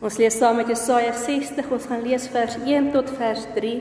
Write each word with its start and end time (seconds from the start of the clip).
Ons 0.00 0.16
lees 0.16 0.32
saam 0.32 0.56
met 0.56 0.70
Jesaja 0.72 1.12
60. 1.12 1.66
Ons 1.76 1.86
gaan 1.90 2.00
lees 2.00 2.24
vers 2.32 2.54
1 2.64 2.86
tot 2.94 3.10
vers 3.18 3.42
3 3.52 3.72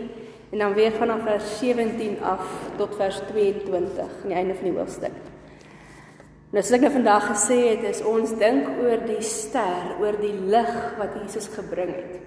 en 0.51 0.63
dan 0.65 0.73
weer 0.75 0.91
vanaf 0.91 1.21
vers 1.23 1.51
17 1.61 2.17
af 2.25 2.43
tot 2.75 2.95
vers 2.99 3.21
22 3.29 4.01
aan 4.03 4.27
die 4.27 4.35
einde 4.35 4.55
van 4.57 4.67
die 4.67 4.75
hoofstuk. 4.75 5.15
Nou 6.49 6.63
soos 6.63 6.75
ek 6.75 6.83
nou 6.83 6.91
vandag 6.91 7.27
gesê 7.29 7.59
het, 7.69 7.85
is 7.87 8.01
ons 8.03 8.33
dink 8.41 8.67
oor 8.81 9.05
die 9.05 9.21
ster, 9.23 9.93
oor 10.01 10.17
die 10.19 10.33
lig 10.49 10.73
wat 10.97 11.15
Jesus 11.21 11.47
gebring 11.53 11.93
het. 11.93 12.17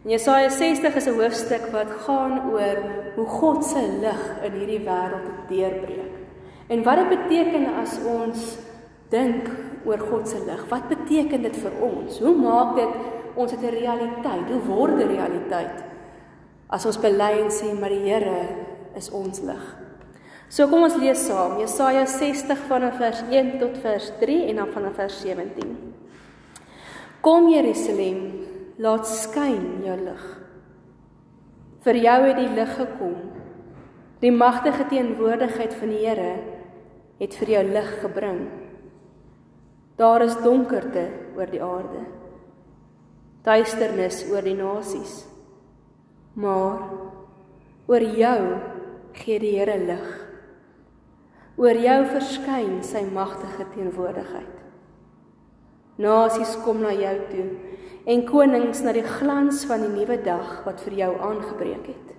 En 0.00 0.14
Jesaja 0.16 0.48
60 0.50 0.96
is 0.96 1.06
'n 1.06 1.20
hoofstuk 1.20 1.70
wat 1.70 1.92
gaan 2.06 2.50
oor 2.50 2.82
hoe 3.14 3.26
God 3.26 3.64
se 3.64 3.84
lig 4.00 4.22
in 4.42 4.58
hierdie 4.58 4.82
wêreld 4.82 5.30
deurbreek. 5.48 6.14
En 6.66 6.82
wat 6.82 6.96
dit 6.96 7.08
beteken 7.08 7.66
as 7.78 7.98
ons 8.02 8.58
dink 9.10 9.50
oor 9.84 9.98
God 9.98 10.28
se 10.28 10.38
lig. 10.46 10.66
Wat 10.68 10.88
beteken 10.88 11.42
dit 11.42 11.56
vir 11.56 11.72
ons? 11.80 12.18
Hoe 12.18 12.36
maak 12.36 12.76
dit 12.76 13.19
ons 13.36 13.50
dit 13.50 13.62
'n 13.62 13.74
realiteit? 13.74 14.50
Hoe 14.50 14.62
word 14.66 14.96
dit 14.96 15.06
realiteit? 15.06 15.84
As 16.68 16.86
ons 16.86 16.98
bely 16.98 17.42
en 17.42 17.50
sê 17.50 17.72
maar 17.78 17.90
die 17.90 18.06
Here 18.06 18.48
is 18.94 19.10
ons 19.10 19.40
lig. 19.40 19.76
So 20.48 20.66
kom 20.66 20.82
ons 20.82 20.96
lees 20.96 21.26
saam 21.26 21.58
Jesaja 21.60 22.06
60 22.06 22.58
vanaf 22.68 22.96
vers 22.98 23.22
1 23.30 23.58
tot 23.58 23.76
vers 23.78 24.12
3 24.18 24.48
en 24.50 24.56
dan 24.56 24.72
vanaf 24.74 24.94
vers 24.94 25.20
17. 25.20 25.76
Kom 27.20 27.48
Jerusalem, 27.48 28.46
laat 28.78 29.06
skyn 29.06 29.84
jou 29.84 29.96
lig. 29.96 30.24
Vir 31.84 31.96
jou 31.96 32.18
het 32.26 32.36
die 32.36 32.54
lig 32.56 32.72
gekom. 32.76 33.14
Die 34.20 34.32
magtige 34.32 34.84
teenwoordigheid 34.90 35.74
van 35.74 35.88
die 35.88 36.02
Here 36.02 36.32
het 37.20 37.36
vir 37.36 37.54
jou 37.54 37.62
lig 37.70 37.92
gebring. 38.00 38.40
Daar 40.00 40.24
is 40.24 40.38
donkerte 40.42 41.06
oor 41.36 41.46
die 41.46 41.62
aarde. 41.62 42.02
Duisternis 43.44 44.22
oor 44.30 44.44
die 44.44 44.56
nasies. 44.56 45.24
Maar 46.38 46.82
oor 47.90 48.04
jou 48.16 48.40
gee 49.20 49.40
die 49.42 49.54
Here 49.56 49.76
lig. 49.80 50.08
Oor 51.60 51.76
jou 51.76 51.98
verskyn 52.12 52.80
sy 52.86 53.02
magtige 53.10 53.66
teenwoordigheid. 53.74 54.56
Nasies 56.00 56.54
kom 56.64 56.80
na 56.84 56.94
jou 56.96 57.16
toe 57.28 57.46
en 58.08 58.24
konings 58.28 58.80
na 58.84 58.94
die 58.96 59.04
glans 59.04 59.66
van 59.68 59.84
die 59.84 59.92
nuwe 59.92 60.16
dag 60.24 60.62
wat 60.64 60.80
vir 60.86 60.96
jou 61.02 61.10
aangebreek 61.20 61.90
het. 61.92 62.14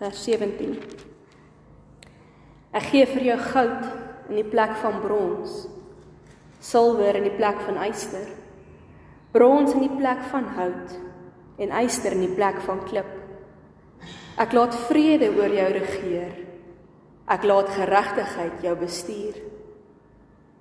Vers 0.00 0.24
17. 0.26 0.76
Ek 2.76 2.90
gee 2.92 3.08
vir 3.08 3.30
jou 3.32 3.38
goud 3.50 3.86
in 4.30 4.40
die 4.42 4.48
plek 4.48 4.76
van 4.82 5.00
brons 5.02 5.64
silwer 6.60 7.16
in 7.16 7.24
die 7.24 7.36
plek 7.36 7.58
van 7.64 7.80
yster, 7.88 8.28
brons 9.32 9.74
in 9.76 9.84
die 9.86 9.96
plek 9.96 10.22
van 10.30 10.46
hout 10.56 10.94
en 11.60 11.74
yster 11.82 12.16
in 12.16 12.24
die 12.24 12.34
plek 12.34 12.60
van 12.66 12.82
klip. 12.88 13.10
Ek 14.40 14.54
laat 14.56 14.76
vrede 14.88 15.28
oor 15.36 15.52
jou 15.52 15.66
regeer. 15.76 16.32
Ek 17.30 17.44
laat 17.46 17.68
geregtigheid 17.76 18.62
jou 18.64 18.76
bestuur. 18.80 19.36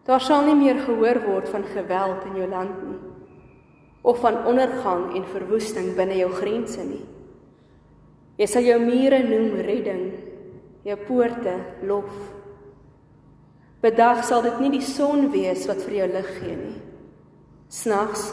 Daar 0.06 0.22
sal 0.22 0.46
nie 0.46 0.58
meer 0.58 0.82
gehoor 0.84 1.22
word 1.26 1.50
van 1.54 1.66
geweld 1.70 2.28
in 2.30 2.42
jou 2.42 2.50
land 2.50 2.84
nie 2.88 3.00
of 4.02 4.22
van 4.24 4.46
ondergang 4.48 5.10
en 5.16 5.26
verwoesting 5.28 5.92
binne 5.98 6.16
jou 6.22 6.30
grense 6.32 6.84
nie. 6.88 7.04
Jy 8.40 8.48
sal 8.48 8.64
jou 8.64 8.78
mure 8.80 9.20
noem 9.26 9.58
redding, 9.68 10.06
jou 10.88 10.96
poorte 11.04 11.58
lof. 11.84 12.14
Bedag 13.84 14.24
sal 14.28 14.46
dit 14.48 14.62
nie 14.64 14.72
die 14.78 14.86
son 14.88 15.28
wees 15.34 15.66
wat 15.68 15.84
vir 15.84 15.98
jou 15.98 16.08
lig 16.14 16.30
gee 16.40 16.56
nie. 16.56 16.78
Snags 17.70 18.30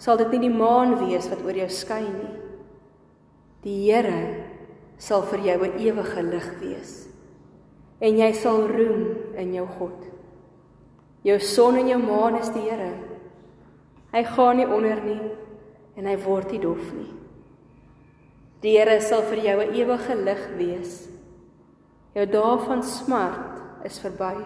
sal 0.00 0.16
dit 0.16 0.32
nie 0.32 0.46
die 0.48 0.54
maan 0.54 0.96
wees 1.02 1.28
wat 1.28 1.42
oor 1.44 1.56
jou 1.56 1.68
skyn 1.68 2.08
nie. 2.08 2.32
Die 3.60 3.76
Here 3.84 4.46
sal 4.96 5.22
vir 5.28 5.40
jou 5.44 5.58
'n 5.64 5.78
ewige 5.78 6.22
lig 6.22 6.48
wees. 6.60 7.08
En 8.00 8.16
jy 8.16 8.32
sal 8.32 8.66
roem 8.66 9.36
in 9.36 9.54
jou 9.54 9.66
God. 9.66 10.06
Jou 11.22 11.38
son 11.38 11.76
en 11.76 11.88
jou 11.88 11.98
maan 11.98 12.36
is 12.36 12.48
die 12.48 12.70
Here. 12.70 12.92
Hy 14.12 14.24
gaan 14.24 14.56
nie 14.56 14.66
onder 14.66 15.00
nie 15.04 15.30
en 15.96 16.06
hy 16.06 16.16
word 16.16 16.50
nie 16.52 16.60
dof 16.60 16.92
nie. 16.92 17.12
Die 18.62 18.78
Here 18.78 19.00
sal 19.00 19.22
vir 19.22 19.38
jou 19.38 19.60
'n 19.60 19.74
ewige 19.74 20.14
lig 20.14 20.48
wees. 20.56 21.08
Jou 22.14 22.26
dae 22.26 22.58
van 22.58 22.82
smart 22.82 23.84
is 23.84 23.98
verby. 23.98 24.36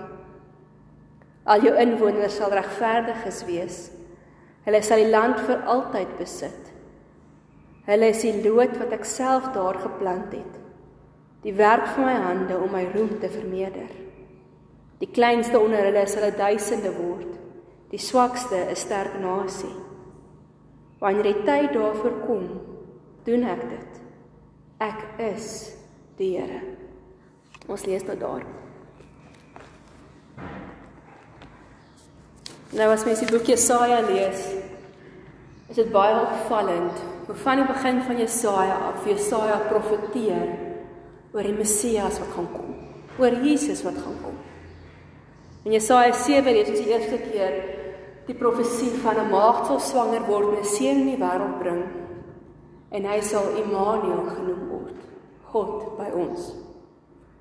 Al 1.47 1.61
jou 1.61 1.75
inwoners 1.77 2.37
sal 2.37 2.51
regverdiges 2.51 3.45
wees. 3.47 3.91
Hulle 4.65 4.81
sal 4.83 5.03
die 5.03 5.13
land 5.13 5.41
vir 5.45 5.65
altyd 5.69 6.15
besit. 6.19 6.71
Hulle 7.85 8.09
is 8.15 8.23
die 8.25 8.41
loot 8.41 8.79
wat 8.81 8.95
ek 8.97 9.05
self 9.05 9.51
daar 9.53 9.77
geplant 9.83 10.33
het. 10.33 10.61
Die 11.45 11.53
werk 11.53 11.85
van 11.93 12.09
my 12.09 12.15
hande 12.25 12.57
om 12.57 12.73
my 12.73 12.87
roem 12.95 13.19
te 13.21 13.29
vermeerder. 13.29 13.91
Die 15.03 15.11
kleinste 15.13 15.61
onder 15.61 15.85
hulle 15.85 16.07
sal 16.09 16.33
duisende 16.33 16.95
word. 16.97 17.35
Die 17.93 18.01
swakste 18.01 18.57
'n 18.57 18.77
sterk 18.77 19.21
nasie. 19.21 19.75
Wanneer 20.99 21.23
die 21.23 21.43
tyd 21.45 21.73
daarvoor 21.73 22.17
kom, 22.27 22.49
doen 23.25 23.45
ek 23.45 23.61
dit. 23.71 24.01
Ek 24.81 25.01
is 25.19 25.77
die 26.17 26.39
Here. 26.39 26.61
Ons 27.69 27.85
lees 27.85 28.03
tot 28.03 28.21
daar. 28.21 28.64
Nou 32.75 32.89
as 32.91 33.05
mens 33.07 33.21
die 33.23 33.31
boek 33.31 33.47
Jesaja 33.47 34.01
lees, 34.03 34.49
is 35.71 35.77
dit 35.79 35.91
baie 35.95 36.15
opvallend 36.19 37.03
hoe 37.29 37.37
van 37.45 37.61
die 37.61 37.67
begin 37.69 38.01
van 38.03 38.19
Jesaja 38.19 38.81
af 38.89 39.07
Jesaja 39.07 39.61
profeteer 39.69 40.49
oor 41.35 41.47
die 41.47 41.55
Messias 41.55 42.19
wat 42.19 42.33
gaan 42.35 42.49
kom, 42.51 42.75
oor 43.23 43.39
Jesus 43.47 43.85
wat 43.87 43.97
gaan 44.03 44.19
kom. 44.25 44.35
In 45.65 45.77
Jesaja 45.77 46.13
7 46.19 46.51
lees 46.51 46.73
ons 46.73 46.83
die 46.83 46.91
eerste 46.91 47.21
keer 47.29 47.55
die 48.27 48.37
profesie 48.37 48.91
van 49.05 49.23
'n 49.23 49.31
maagd 49.31 49.67
sal 49.67 49.81
swanger 49.81 50.27
word 50.27 50.57
en 50.57 50.59
'n 50.59 50.75
seun 50.77 51.01
in 51.01 51.11
die 51.15 51.23
wêreld 51.23 51.59
bring 51.63 51.83
en 52.91 53.05
hy 53.05 53.21
sal 53.21 53.55
Immanuel 53.57 54.27
genoem 54.35 54.69
word, 54.69 54.99
God 55.53 55.97
by 55.97 56.11
ons. 56.11 56.55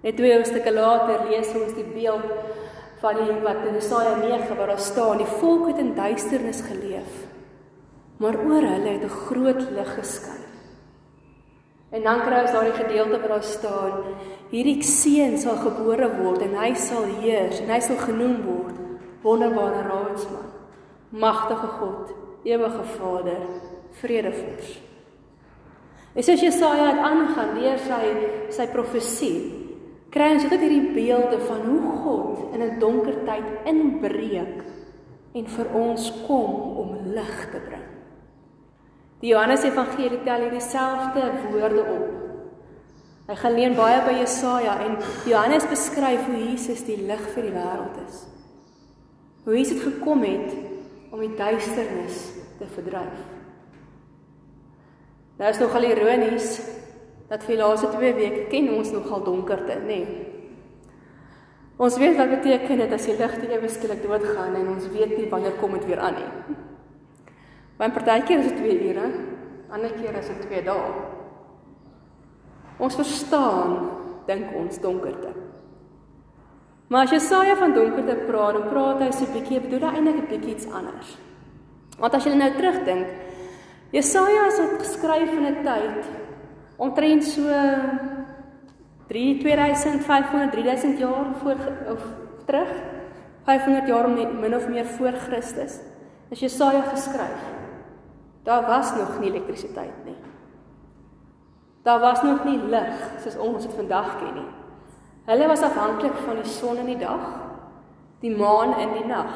Net 0.04 0.16
twee 0.18 0.34
hoofstukke 0.36 0.72
later 0.72 1.26
lees 1.30 1.54
ons 1.56 1.74
die 1.74 1.90
beeld 1.94 2.30
van 3.04 3.20
die 3.20 3.38
wat 3.44 3.68
in 3.68 3.76
Jesaja 3.82 4.16
9 4.24 4.58
waar 4.58 4.74
daar 4.74 4.80
staan 4.80 5.20
die 5.20 5.32
volk 5.42 5.68
het 5.74 5.84
in 5.84 5.96
duisternis 5.96 6.64
geleef 6.64 7.24
maar 8.24 8.38
oor 8.40 8.64
hulle 8.64 8.92
het 8.96 9.04
'n 9.04 9.18
groot 9.28 9.62
lig 9.72 9.94
geskyn. 9.96 10.44
En 11.90 12.04
dan 12.04 12.22
kry 12.22 12.42
ons 12.42 12.52
daardie 12.52 12.84
gedeelte 12.84 13.20
waar 13.20 13.28
daar 13.28 13.44
staan 13.44 13.94
hierdie 14.50 14.84
seun 14.84 15.38
sal 15.38 15.56
gebore 15.56 16.10
word 16.22 16.42
en 16.42 16.56
hy 16.56 16.74
sal 16.74 17.04
heers 17.04 17.60
en 17.60 17.70
hy 17.70 17.80
sal 17.80 17.98
genoem 17.98 18.42
word 18.46 18.78
wonderbare 19.22 19.82
raadsman, 19.82 20.50
magtige 21.10 21.68
God, 21.68 22.12
ewige 22.44 22.84
Vader, 22.84 23.44
vredevors. 23.92 24.82
En 26.14 26.24
soos 26.24 26.42
Jesaja 26.42 26.86
het 26.86 27.04
aangaan 27.12 27.54
deur 27.60 27.78
sy 27.78 28.04
sy 28.50 28.68
profesie 28.68 29.40
kry 30.14 30.30
ons 30.36 30.46
dit 30.46 30.62
hierdie 30.62 30.92
beelde 30.94 31.40
van 31.48 31.64
hoe 31.66 31.94
God 32.04 32.54
in 32.54 32.62
'n 32.62 32.80
donker 32.80 33.16
tyd 33.26 33.48
inbreek 33.66 34.62
en 35.34 35.48
vir 35.48 35.68
ons 35.74 36.12
kom 36.28 36.54
om 36.78 36.98
lig 37.16 37.50
te 37.52 37.60
bring. 37.70 37.88
Die 39.22 39.32
Johannes 39.32 39.64
Evangelie 39.64 40.22
tel 40.24 40.42
hierdie 40.42 40.62
selfde 40.62 41.32
woorde 41.52 41.82
op. 41.82 42.10
Hy 43.28 43.36
gaan 43.36 43.56
leen 43.56 43.76
baie 43.76 44.02
by 44.04 44.18
Jesaja 44.20 44.80
en 44.84 44.98
Johannes 45.26 45.68
beskryf 45.68 46.26
hoe 46.28 46.42
Jesus 46.50 46.84
die 46.84 46.98
lig 47.08 47.24
vir 47.34 47.44
die 47.44 47.56
wêreld 47.56 48.02
is. 48.08 48.26
Hoe 49.46 49.58
Jesus 49.58 49.82
gekom 49.82 50.24
het 50.28 50.52
om 51.12 51.20
die 51.20 51.36
duisternis 51.36 52.34
te 52.60 52.68
verdryf. 52.76 53.22
Nou 55.40 55.50
is 55.50 55.60
nog 55.60 55.76
al 55.76 55.84
ironies 55.84 56.60
dat 57.30 57.44
vir 57.44 57.56
die 57.56 57.64
laaste 57.64 57.88
2 57.88 58.14
weke 58.14 58.46
ken 58.50 58.70
ons 58.78 58.92
nogal 58.92 59.24
donkerte, 59.24 59.80
nê. 59.82 60.00
Nee. 60.04 60.34
Ons 61.82 61.98
weet 61.98 62.18
wat 62.20 62.30
beteken 62.30 62.84
dit 62.84 62.92
as 62.94 63.08
die 63.10 63.16
ligte 63.18 63.48
ewe 63.50 63.70
skielik 63.72 64.04
doodgaan 64.06 64.54
en 64.60 64.68
ons 64.76 64.86
weet 64.94 65.18
nie 65.18 65.30
wanneer 65.32 65.56
kom 65.58 65.74
dit 65.74 65.88
weer 65.90 66.04
aan 66.06 66.20
nie. 66.20 66.58
Want 67.82 67.96
partykeer 67.98 68.44
is 68.44 68.52
dit 68.52 68.62
2 68.62 68.92
ure, 68.92 69.08
ander 69.74 69.96
keer 69.98 70.20
is 70.20 70.30
dit 70.30 70.46
2 70.46 70.62
dae. 70.68 70.94
Ons 72.78 72.96
verstaan 73.00 73.74
dink 74.28 74.54
ons 74.56 74.80
donkerte. 74.80 75.34
Maar 76.94 77.08
as 77.08 77.16
Jesaja 77.16 77.56
van 77.58 77.74
donkerte 77.74 78.16
praat, 78.28 78.54
dan 78.54 78.70
praat 78.70 79.02
hy 79.02 79.12
so 79.12 79.26
'n 79.26 79.34
bietjie, 79.34 79.60
bedoel 79.60 79.88
hy 79.90 79.96
eintlik 79.98 80.18
'n 80.22 80.30
bietjie 80.30 80.56
iets 80.56 80.68
anders. 80.70 81.18
Want 81.98 82.14
as 82.14 82.26
jy 82.26 82.36
nou 82.36 82.52
terugdink, 82.52 83.08
Jesaja 83.92 84.44
het 84.46 84.80
geskryf 84.80 85.32
in 85.32 85.46
'n 85.46 85.64
tyd 85.64 86.06
omtrent 86.78 87.24
so 87.24 87.42
3 89.08 89.38
2500 89.40 90.52
3000 90.52 91.00
jaar 91.00 91.26
voor 91.42 91.58
of 91.92 92.06
terug 92.46 92.70
500 93.44 93.88
jaar 93.88 94.10
min 94.10 94.56
of 94.56 94.68
meer 94.68 94.86
voor 94.86 95.12
Christus 95.12 95.80
is 96.30 96.40
Jesaja 96.40 96.82
geskryf. 96.82 97.42
Daar 98.44 98.66
was 98.66 98.96
nog 98.96 99.20
nie 99.20 99.30
elektrisiteit 99.30 100.06
nie. 100.06 100.16
Daar 101.84 102.00
was 102.00 102.22
nog 102.24 102.44
nie 102.44 102.58
lig 102.58 103.12
soos 103.24 103.38
ons 103.38 103.64
dit 103.64 103.74
vandag 103.74 104.18
ken 104.20 104.34
nie. 104.34 104.52
Hulle 105.26 105.48
was 105.48 105.62
afhanklik 105.62 106.16
van 106.26 106.40
die 106.42 106.52
son 106.52 106.78
in 106.78 106.86
die 106.86 106.98
dag, 107.00 107.28
die 108.20 108.32
maan 108.36 108.74
in 108.80 108.96
die 108.98 109.06
nag. 109.08 109.36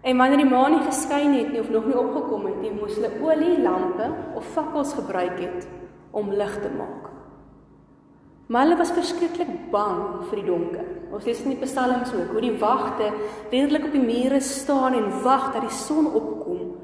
En 0.00 0.16
wanneer 0.16 0.44
die 0.44 0.50
maan 0.50 0.76
nie 0.76 0.84
geskyn 0.84 1.34
het 1.34 1.50
nie 1.52 1.60
of 1.60 1.72
nog 1.72 1.88
nie 1.88 1.98
opgekom 1.98 2.46
het 2.46 2.60
nie, 2.60 2.72
moes 2.72 2.94
hulle 2.94 3.10
olielampe 3.20 4.08
of 4.34 4.52
fakkels 4.54 4.94
gebruik 4.94 5.40
het 5.40 5.66
om 6.16 6.32
lig 6.32 6.54
te 6.62 6.72
maak. 6.72 7.12
Maar 8.46 8.62
hulle 8.62 8.78
was 8.78 8.94
verskriklik 8.94 9.50
bang 9.72 10.02
vir 10.30 10.40
die 10.40 10.46
donker. 10.46 10.90
Ons 11.14 11.26
lees 11.26 11.42
in 11.42 11.54
die 11.54 11.64
psalms 11.64 12.12
ook 12.14 12.32
hoe 12.34 12.42
die 12.44 12.54
wagte 12.60 13.10
redelik 13.50 13.88
op 13.88 13.94
die 13.96 14.04
mure 14.04 14.40
staan 14.40 14.94
en 14.94 15.10
wag 15.24 15.50
dat 15.54 15.66
die 15.66 15.74
son 15.74 16.06
opkom, 16.06 16.76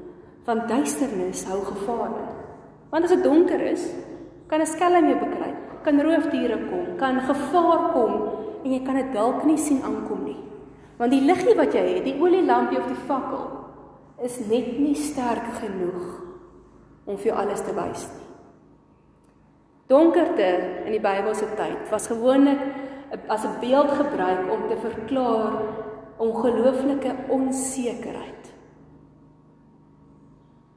want 0.47 0.67
duisternis 0.67 1.45
hou 1.47 1.61
gevaar. 1.71 2.17
Want 2.91 3.07
as 3.07 3.15
dit 3.15 3.23
donker 3.23 3.61
is, 3.71 3.87
kan 4.47 4.61
'n 4.61 4.65
skelm 4.65 5.07
jou 5.07 5.19
bekruip, 5.19 5.83
kan 5.83 6.01
roofdiere 6.01 6.59
kom, 6.69 6.97
kan 6.97 7.21
gevaar 7.21 7.91
kom 7.93 8.13
en 8.63 8.71
jy 8.71 8.83
kan 8.85 8.95
dit 8.95 9.13
dalk 9.13 9.45
nie 9.45 9.57
sien 9.57 9.81
aankom 9.83 10.23
nie. 10.23 10.39
Want 10.97 11.11
die 11.11 11.21
liggie 11.21 11.55
wat 11.55 11.73
jy 11.73 11.95
het, 11.95 12.03
die 12.03 12.19
olielampie 12.21 12.77
of 12.77 12.87
die 12.87 13.03
fakkel, 13.07 13.49
is 14.23 14.39
net 14.39 14.79
nie 14.79 14.95
sterk 14.95 15.47
genoeg 15.59 16.21
om 17.05 17.17
vir 17.17 17.25
jou 17.25 17.37
alles 17.37 17.61
te 17.61 17.73
wys 17.73 18.07
nie. 18.07 18.32
Donkerte 19.87 20.49
in 20.85 20.93
die 20.95 21.01
Bybelse 21.03 21.49
tyd 21.57 21.89
was 21.91 22.07
gewoonlik 22.07 22.59
as 23.27 23.43
'n 23.45 23.59
beeld 23.59 23.91
gebruik 23.91 24.51
om 24.51 24.67
te 24.67 24.77
verklaar 24.77 25.53
ongelooflike 26.17 27.15
onsekerheid. 27.27 28.53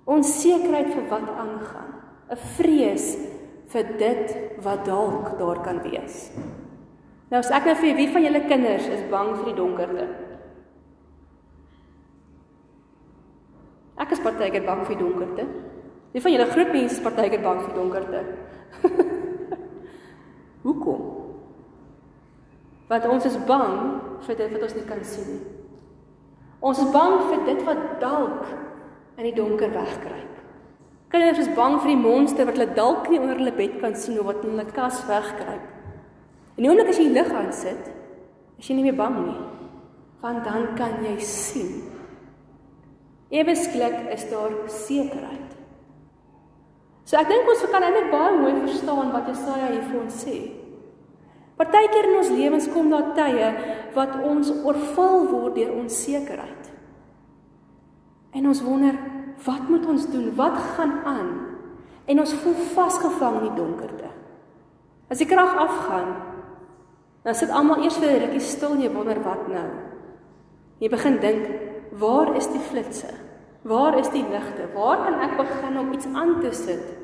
Onsekerheid 0.04 0.94
vir 0.94 1.08
wat 1.08 1.28
aangaan, 1.28 1.92
'n 2.30 2.36
vrees 2.36 3.16
vir 3.66 3.84
dit 3.98 4.36
wat 4.62 4.84
dalk 4.84 5.38
daar 5.38 5.60
kan 5.60 5.82
wees. 5.82 6.30
Nou 7.30 7.38
as 7.42 7.50
ek 7.50 7.64
nou 7.64 7.74
vir 7.74 7.96
wie 7.98 8.08
van 8.08 8.22
julle 8.22 8.44
kinders 8.46 8.86
is 8.86 9.02
bang 9.10 9.34
vir 9.36 9.44
die 9.44 9.58
donkerte? 9.58 10.06
Ek 13.96 14.12
is 14.12 14.20
partykeer 14.20 14.64
bang 14.64 14.84
vir 14.86 14.94
die 14.94 15.02
donkerte. 15.02 15.46
Wie 16.12 16.22
van 16.22 16.32
julle 16.32 16.48
groot 16.50 16.72
mense 16.72 16.96
is 16.96 17.04
partykeer 17.04 17.42
bang 17.44 17.60
vir 17.64 17.74
donkerte? 17.76 18.22
Hoekom? 20.66 21.02
Want 22.86 23.08
ons 23.10 23.26
is 23.26 23.38
bang 23.48 23.76
vir 24.26 24.38
dit 24.38 24.54
wat 24.54 24.66
ons 24.68 24.76
nie 24.78 24.86
kan 24.86 25.02
sien 25.04 25.28
nie. 25.34 25.44
Ons 26.66 26.80
is 26.82 26.92
bang 26.94 27.18
vir 27.28 27.44
dit 27.46 27.60
wat 27.66 27.82
dalk 28.02 28.46
in 29.16 29.28
die 29.28 29.34
donker 29.36 29.72
wegkruip. 29.74 30.32
Kinders 31.12 31.40
is 31.44 31.52
bang 31.56 31.78
vir 31.80 31.92
die 31.92 32.00
monster 32.00 32.46
wat 32.48 32.58
hulle 32.58 32.74
dalk 32.76 33.10
nie 33.10 33.20
onder 33.22 33.38
hulle 33.38 33.54
bed 33.56 33.78
kan 33.82 33.94
sien 33.98 34.18
of 34.20 34.28
wat 34.30 34.42
in 34.44 34.54
hulle 34.54 34.66
kas 34.74 35.02
wegkruip. 35.08 35.66
En 36.56 36.64
die 36.64 36.70
oomblik 36.70 36.90
as 36.92 37.00
jy 37.00 37.10
lig 37.12 37.30
aan 37.36 37.52
sit, 37.54 37.90
is 38.56 38.70
jy 38.70 38.78
nie 38.78 38.86
meer 38.88 38.98
bang 38.98 39.18
nie. 39.20 39.36
Want 40.22 40.46
dan 40.48 40.70
kan 40.78 40.98
jy 41.04 41.18
sien. 41.22 41.74
Ewesklik 43.34 44.06
is 44.14 44.24
daar 44.30 44.54
sekerheid. 44.70 45.55
So 47.06 47.14
ek 47.20 47.28
dink 47.30 47.46
ons 47.46 47.62
kan 47.70 47.84
eintlik 47.86 48.10
baie 48.10 48.34
mooi 48.34 48.54
verstaan 48.64 49.12
wat 49.14 49.28
Jesaja 49.30 49.70
hier 49.70 49.84
vir 49.86 49.98
ons 50.00 50.22
sê. 50.24 50.38
Partykeer 51.56 52.08
in 52.10 52.18
ons 52.18 52.32
lewens 52.34 52.66
kom 52.74 52.90
daar 52.90 53.12
tye 53.16 53.50
wat 53.94 54.16
ons 54.26 54.50
oorval 54.58 55.28
word 55.30 55.54
deur 55.56 55.70
onsekerheid. 55.78 56.72
En 58.36 58.50
ons 58.50 58.62
wonder, 58.66 58.98
wat 59.46 59.70
moet 59.70 59.86
ons 59.88 60.08
doen? 60.10 60.26
Wat 60.36 60.58
gaan 60.74 60.98
aan? 61.08 61.30
En 62.10 62.20
ons 62.20 62.34
voel 62.42 62.58
vasgevang 62.74 63.38
in 63.38 63.46
die 63.48 63.56
donkerte. 63.56 64.10
As 65.08 65.22
die 65.22 65.28
krag 65.30 65.54
afgaan, 65.62 66.10
dan 67.24 67.38
sit 67.38 67.50
almal 67.54 67.86
eers 67.86 67.96
vir 68.02 68.10
'n 68.10 68.20
rukkie 68.26 68.42
stil 68.42 68.74
en 68.74 68.82
jy 68.82 68.90
wonder 68.92 69.22
wat 69.22 69.48
nou. 69.48 69.68
Jy 70.78 70.88
begin 70.90 71.18
dink, 71.20 71.46
waar 71.92 72.36
is 72.36 72.46
die 72.46 72.60
flitsse? 72.60 73.25
Waar 73.66 73.98
is 73.98 74.10
die 74.14 74.24
ligte? 74.30 74.68
Waar 74.74 75.02
kan 75.02 75.18
ek 75.26 75.34
begin 75.40 75.78
om 75.80 75.92
iets 75.92 76.06
aan 76.14 76.38
te 76.40 76.52
sit 76.54 76.94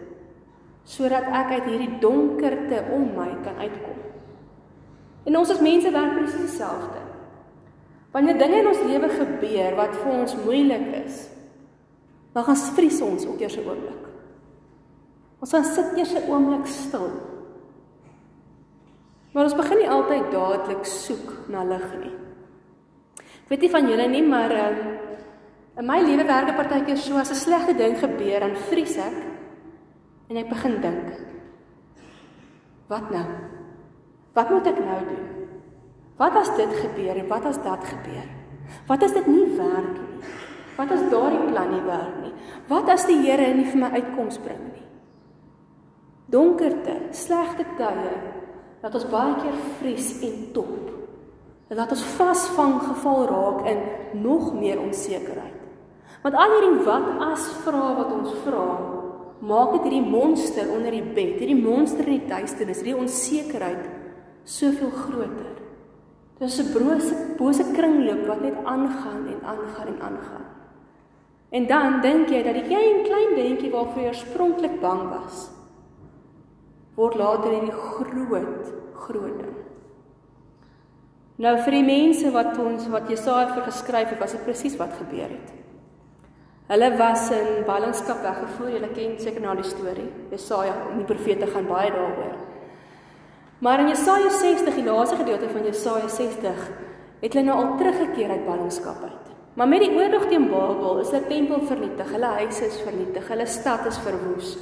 sodat 0.83 1.29
ek 1.31 1.53
uit 1.59 1.67
hierdie 1.71 1.99
donkerte 2.03 2.81
om 2.95 3.05
my 3.15 3.29
kan 3.45 3.59
uitkom? 3.59 3.99
En 5.27 5.39
ons 5.39 5.51
as 5.55 5.63
mense 5.63 5.91
werk 5.95 6.17
presies 6.17 6.49
dieselfde. 6.51 7.03
Wanneer 8.15 8.39
dinge 8.39 8.59
in 8.61 8.71
ons 8.71 8.83
lewe 8.87 9.11
gebeur 9.11 9.77
wat 9.79 9.95
vir 10.03 10.11
ons 10.13 10.35
moeilik 10.43 10.89
is, 11.05 11.21
dan 12.35 12.47
gaan 12.49 12.59
vries 12.77 12.99
ons 13.05 13.27
op 13.31 13.41
eers 13.41 13.57
'n 13.57 13.69
oomblik. 13.69 14.03
Ons 15.41 15.53
gaan 15.55 15.65
sit 15.65 15.97
eers 15.97 16.15
'n 16.15 16.31
oomblik 16.31 16.67
stil. 16.67 17.11
Maar 19.33 19.45
ons 19.45 19.57
begin 19.57 19.79
nie 19.79 19.91
altyd 19.91 20.31
dadelik 20.31 20.85
soek 20.85 21.49
na 21.49 21.65
lig 21.65 21.89
nie. 21.99 22.15
Ek 23.19 23.49
weet 23.49 23.61
nie 23.61 23.71
van 23.71 23.89
julle 23.89 24.09
nie, 24.09 24.23
maar 24.23 24.53
uh, 24.53 24.77
In 25.81 25.87
my 25.89 26.03
lewe 26.05 26.25
werk 26.29 26.51
dit 26.51 26.57
partykeer 26.59 26.99
so 27.01 27.17
as 27.17 27.31
'n 27.31 27.35
slegte 27.35 27.75
ding 27.75 27.97
gebeur, 27.97 28.41
dan 28.41 28.57
vries 28.69 28.97
ek 28.97 29.17
en 30.29 30.37
ek 30.37 30.49
begin 30.49 30.81
dink. 30.81 31.09
Wat 32.89 33.11
nou? 33.11 33.29
Wat 34.35 34.51
moet 34.51 34.67
ek 34.67 34.79
nou 34.79 35.01
doen? 35.09 35.29
Wat 36.17 36.37
as 36.37 36.57
dit 36.57 36.73
gebeur 36.73 37.17
en 37.17 37.29
wat 37.29 37.45
as 37.45 37.63
dat 37.63 37.85
gebeur? 37.85 38.29
Wat 38.87 39.03
as 39.03 39.13
dit 39.13 39.27
nie 39.27 39.57
werk 39.57 39.97
nie? 39.97 40.19
Wat 40.77 40.91
as 40.91 41.11
daardie 41.11 41.47
plan 41.51 41.71
nie 41.71 41.85
werk 41.87 42.21
nie? 42.23 42.33
Wat 42.69 42.89
as 42.89 43.07
die 43.07 43.21
Here 43.23 43.55
nie 43.55 43.65
vir 43.65 43.81
my 43.81 43.91
uitkoms 43.91 44.39
bring 44.39 44.63
nie? 44.73 44.89
Donkerte, 46.27 46.97
slegte 47.11 47.65
tye, 47.77 48.13
dat 48.81 48.95
ons 48.95 49.09
baie 49.11 49.35
keer 49.35 49.59
vries 49.81 50.23
en 50.23 50.53
top. 50.53 50.79
Laat 51.69 51.91
ons 51.91 52.05
vasvang 52.05 52.81
geval 52.83 53.27
raak 53.27 53.67
in 53.67 53.83
nog 54.23 54.53
meer 54.55 54.81
onsekerheid. 54.81 55.62
Want 56.23 56.39
al 56.39 56.53
hierdie 56.55 56.85
wat 56.87 57.09
as 57.33 57.49
vrae 57.65 57.95
wat 57.99 58.13
ons 58.15 58.35
vra, 58.45 58.67
maak 59.43 59.73
dit 59.75 59.89
hierdie 59.89 60.07
monster 60.07 60.69
onder 60.71 60.95
die 60.95 61.03
bed, 61.03 61.41
hierdie 61.43 61.59
monster 61.59 62.07
in 62.07 62.21
die 62.21 62.31
duisternis, 62.31 62.83
hierdie 62.85 63.01
onsekerheid 63.01 63.89
soveel 64.47 64.93
groter. 64.95 65.57
Dit 66.39 66.49
is 66.49 66.59
'n 66.61 66.73
brose 66.75 67.15
bose 67.39 67.65
kringloop 67.75 68.27
wat 68.27 68.41
net 68.41 68.57
aangaan 68.65 69.27
en 69.27 69.41
aangaan 69.43 69.87
en 69.87 70.01
aangaan. 70.01 70.47
En 71.51 71.67
dan 71.67 72.01
dink 72.01 72.29
jy 72.29 72.43
dat 72.43 72.55
jy 72.55 72.83
'n 72.83 73.05
klein 73.05 73.35
dingetjie 73.35 73.71
waarvoor 73.71 74.03
jy 74.03 74.09
oorspronklik 74.09 74.81
bang 74.81 75.03
was, 75.11 75.51
word 76.95 77.15
later 77.15 77.51
hierdie 77.51 77.73
groot, 77.73 78.73
groot 78.95 79.39
ding. 79.39 79.57
Nou 81.37 81.57
vir 81.59 81.73
die 81.73 81.85
mense 81.85 82.31
wat 82.31 82.59
ons 82.59 82.89
wat 82.89 83.09
Jesaja 83.09 83.55
vir 83.55 83.63
geskryf 83.63 84.11
het, 84.11 84.19
was 84.19 84.33
dit 84.33 84.45
presies 84.45 84.77
wat 84.77 84.93
gebeur 84.93 85.29
het. 85.29 85.53
Hulle 86.73 86.89
was 86.97 87.27
in 87.37 87.67
ballingskap 87.69 88.23
weggevoer. 88.25 88.71
Julle 88.73 88.89
ken 88.97 89.19
seker 89.21 89.43
nou 89.45 89.53
die 89.59 89.67
storie. 89.69 90.09
Jesaja 90.33 90.73
en 90.89 91.03
die 91.03 91.09
profete 91.09 91.45
gaan 91.51 91.67
baie 91.69 91.91
daaroor. 91.93 92.39
Maar 93.63 93.83
in 93.83 93.91
Jesaja 93.93 94.31
60, 94.33 94.79
die 94.79 94.87
laaste 94.87 95.19
gedeelte 95.19 95.51
van 95.53 95.67
Jesaja 95.69 96.09
60, 96.09 96.63
het 97.21 97.35
hulle 97.37 97.45
nou 97.45 97.59
al 97.61 97.75
teruggekeer 97.77 98.33
uit 98.33 98.47
ballingskap 98.47 99.03
uit. 99.05 99.27
Maar 99.55 99.69
met 99.69 99.85
die 99.85 99.93
oorlog 99.93 100.25
teen 100.31 100.47
Babel 100.49 101.03
is 101.03 101.13
hulle 101.13 101.29
tempel 101.29 101.61
vernietig, 101.69 102.09
hulle 102.17 102.31
huise 102.39 102.65
is 102.65 102.79
vernietig, 102.87 103.27
hulle 103.29 103.47
stad 103.47 103.85
is 103.91 103.99
verwoes. 104.01 104.55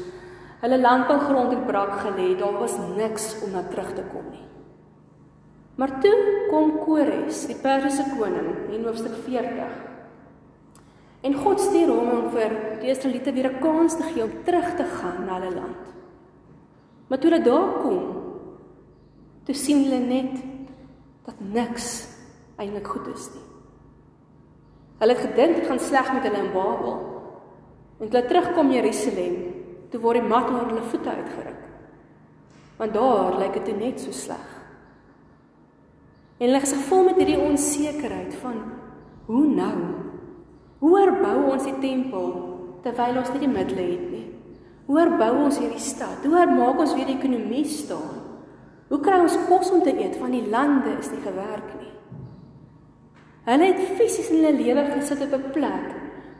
Hulle 0.65 0.81
landbougrond 0.81 1.55
het 1.55 1.63
brak 1.69 1.95
gelê, 2.03 2.33
daar 2.41 2.59
was 2.59 2.75
niks 2.97 3.37
om 3.45 3.55
na 3.55 3.63
terug 3.71 3.95
te 3.95 4.03
kom 4.11 4.27
nie. 4.33 4.43
Maar 5.79 5.95
toe 6.03 6.19
kom 6.51 6.75
Kores, 6.83 7.47
die 7.49 7.57
Persiese 7.63 8.09
koning, 8.19 8.51
in 8.75 8.83
hoofstuk 8.85 9.15
40 9.29 9.90
En 11.21 11.35
God 11.37 11.61
stuur 11.61 11.91
hom 11.93 12.11
om 12.15 12.29
vir 12.33 12.55
die 12.81 12.91
Israeliete 12.91 13.33
weer 13.33 13.51
'n 13.51 13.61
kans 13.61 13.97
te 13.97 14.03
gee 14.03 14.25
om 14.25 14.43
terug 14.45 14.77
te 14.77 14.85
gaan 14.85 15.25
na 15.27 15.41
hulle 15.41 15.55
land. 15.55 15.85
Maar 17.09 17.19
toe 17.19 17.31
hulle 17.31 17.45
daar 17.45 17.81
kom, 17.83 18.01
toe 19.45 19.55
sien 19.55 19.85
hulle 19.85 19.99
net 19.99 20.43
dat 21.25 21.35
niks 21.41 22.09
eintlik 22.57 22.87
goed 22.87 23.07
is 23.07 23.29
nie. 23.35 23.47
Hulle 25.01 25.15
het 25.15 25.25
gedink 25.31 25.57
dit 25.57 25.67
gaan 25.67 25.81
sleg 25.81 26.13
met 26.13 26.23
hulle 26.23 26.45
in 26.45 26.53
Babel. 26.53 26.97
En 28.01 28.07
hulle 28.07 28.27
terugkom 28.27 28.71
Jerusalem, 28.71 29.37
toe 29.91 30.01
word 30.01 30.21
die 30.21 30.29
mat 30.29 30.49
onder 30.49 30.67
hulle 30.67 30.83
voete 30.93 31.09
uitgeruk. 31.09 31.63
Want 32.77 32.95
daar 32.95 33.39
lyk 33.39 33.65
dit 33.65 33.79
net 33.79 34.01
so 34.01 34.13
sleg. 34.13 34.47
En 36.39 36.47
hulle 36.47 36.61
is 36.61 36.73
gevul 36.73 37.05
met 37.05 37.17
hierdie 37.17 37.41
onsekerheid 37.41 38.35
van 38.35 38.63
hoe 39.27 39.47
nou? 39.47 40.10
Hoe 40.81 40.97
herbou 40.97 41.51
ons 41.53 41.67
die 41.69 41.77
tempel 41.83 42.31
terwyl 42.85 43.21
ons 43.21 43.31
nie 43.35 43.43
die 43.43 43.53
middele 43.53 43.85
het 43.85 44.07
nie? 44.09 44.27
Hoe 44.89 44.99
herbou 44.99 45.45
ons 45.45 45.61
hierdie 45.61 45.83
stad? 45.83 46.25
Hoe 46.25 46.47
maak 46.49 46.81
ons 46.81 46.95
weer 46.97 47.11
die 47.11 47.19
ekonomie 47.19 47.67
staan? 47.69 48.21
Hoe 48.91 48.99
kry 49.05 49.21
ons 49.23 49.37
kos 49.47 49.71
om 49.71 49.85
te 49.85 49.93
eet 49.93 50.17
van 50.19 50.33
die 50.35 50.47
lande 50.51 50.97
is 50.99 51.11
nie 51.13 51.21
gewerk 51.23 51.75
nie? 51.79 51.93
Hulle 53.45 53.69
het 53.71 53.93
fisies 53.99 54.31
in 54.33 54.41
hulle 54.41 54.57
lewe 54.57 54.85
gesit 54.95 55.23
op 55.27 55.35
'n 55.37 55.53
plek 55.53 55.87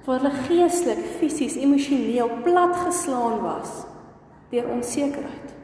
waar 0.05 0.19
hulle 0.19 0.33
geestelik, 0.49 1.05
fisies, 1.21 1.57
emosioneel 1.57 2.31
platgeslaan 2.43 3.43
was 3.43 3.85
deur 4.51 4.69
onsekerheid. 4.69 5.55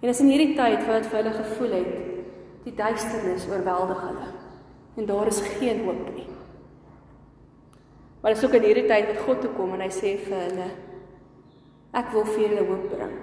En 0.00 0.08
dis 0.08 0.20
in 0.20 0.30
hierdie 0.32 0.54
tyd 0.56 0.86
wat 0.86 1.06
vir 1.06 1.18
hulle 1.22 1.32
gevoel 1.32 1.72
het 1.72 1.94
die 2.64 2.74
duisternis 2.74 3.48
oorweldig 3.48 4.00
hulle 4.00 4.28
en 4.96 5.06
daar 5.06 5.26
is 5.26 5.40
geen 5.40 5.84
hoop 5.84 6.14
nie. 6.14 6.39
Maar 8.20 8.34
dis 8.34 8.44
ook 8.44 8.56
in 8.58 8.66
hierdie 8.68 8.86
tyd 8.88 9.08
wat 9.08 9.22
God 9.24 9.40
toe 9.40 9.50
kom 9.56 9.74
en 9.74 9.84
hy 9.84 9.90
sê 9.94 10.14
vir 10.20 10.36
hulle 10.44 10.68
ek 11.96 12.12
wil 12.14 12.26
vir 12.28 12.42
julle 12.44 12.66
hoop 12.68 12.84
bring. 12.92 13.14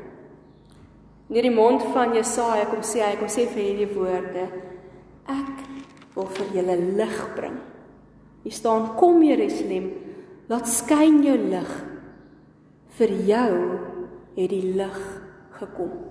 In 1.27 1.38
hierdie 1.38 1.54
mond 1.54 1.84
van 1.94 2.16
Jesaja 2.16 2.66
kom 2.72 2.82
sê 2.88 3.04
hy 3.04 3.16
kom 3.20 3.30
sê 3.32 3.46
vir 3.51 3.63
hierdie 3.63 3.92
woorde 3.94 4.48
ek 5.32 5.63
wil 6.16 6.30
vir 6.39 6.54
julle 6.56 6.77
lig 6.98 7.18
bring. 7.38 7.58
Hier 8.44 8.56
staan 8.56 8.94
kom 8.98 9.22
Jerusalem 9.25 9.92
laat 10.50 10.70
skyn 10.72 11.22
jou 11.25 11.38
lig 11.51 11.74
vir 12.98 13.13
jou 13.27 13.54
het 14.38 14.54
die 14.54 14.74
lig 14.77 15.01
gekom. 15.60 16.07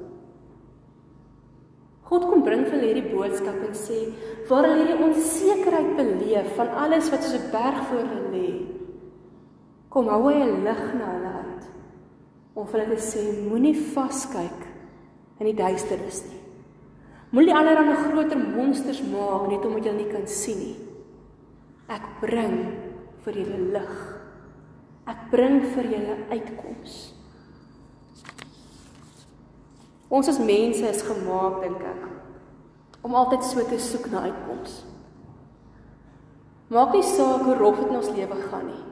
God 2.06 2.22
kom 2.30 2.44
bring 2.46 2.62
vir 2.64 2.76
hulle 2.76 2.88
hierdie 2.92 3.10
boodskap 3.10 3.56
en 3.66 3.74
sê 3.74 3.98
waar 4.46 4.68
hulle 4.68 4.84
hierdie 4.84 5.06
onsekerheid 5.08 5.88
beleef 5.98 6.52
van 6.58 6.68
alles 6.84 7.10
wat 7.10 7.24
soos 7.24 7.40
'n 7.40 7.50
berg 7.50 7.80
voor 7.88 8.04
hulle 8.04 8.30
lê. 8.34 8.50
Kom 9.90 10.08
hou 10.08 10.22
hy 10.28 10.38
'n 10.42 10.62
lig 10.64 10.82
na 10.94 11.06
hulle 11.14 11.32
uit 11.42 11.64
om 12.54 12.66
vir 12.66 12.80
hulle 12.80 12.96
te 12.96 13.02
sê 13.02 13.22
moenie 13.50 13.74
vaskyk 13.94 14.60
in 15.40 15.46
die 15.46 15.58
duisternis 15.62 16.22
nie. 16.30 16.40
Moenie 17.30 17.54
allerlei 17.54 17.96
groter 17.96 18.38
monsters 18.38 19.02
maak 19.02 19.48
net 19.48 19.64
omdat 19.64 19.84
jy 19.84 19.92
nie 19.92 20.12
kan 20.12 20.26
sien 20.26 20.58
nie. 20.58 20.76
Ek 21.88 22.02
bring 22.20 22.72
vir 23.24 23.34
julle 23.34 23.58
lig. 23.72 23.94
Ek 25.06 25.30
bring 25.30 25.60
vir 25.74 25.84
julle 25.84 26.16
uitkoms. 26.30 27.15
Ons 30.08 30.28
as 30.28 30.38
mense 30.38 30.82
is 30.86 31.02
gemaak 31.02 31.62
dink 31.64 31.80
ek 31.82 32.04
om 33.06 33.14
altyd 33.14 33.44
so 33.46 33.62
te 33.62 33.78
soek 33.78 34.08
na 34.10 34.24
uitkoms. 34.26 34.80
Maak 36.74 36.92
nie 36.96 37.04
saak 37.06 37.44
hoe 37.46 37.54
rof 37.54 37.78
dit 37.78 37.90
in 37.92 37.98
ons 38.00 38.10
lewe 38.10 38.38
gaan 38.50 38.66
nie. 38.66 38.84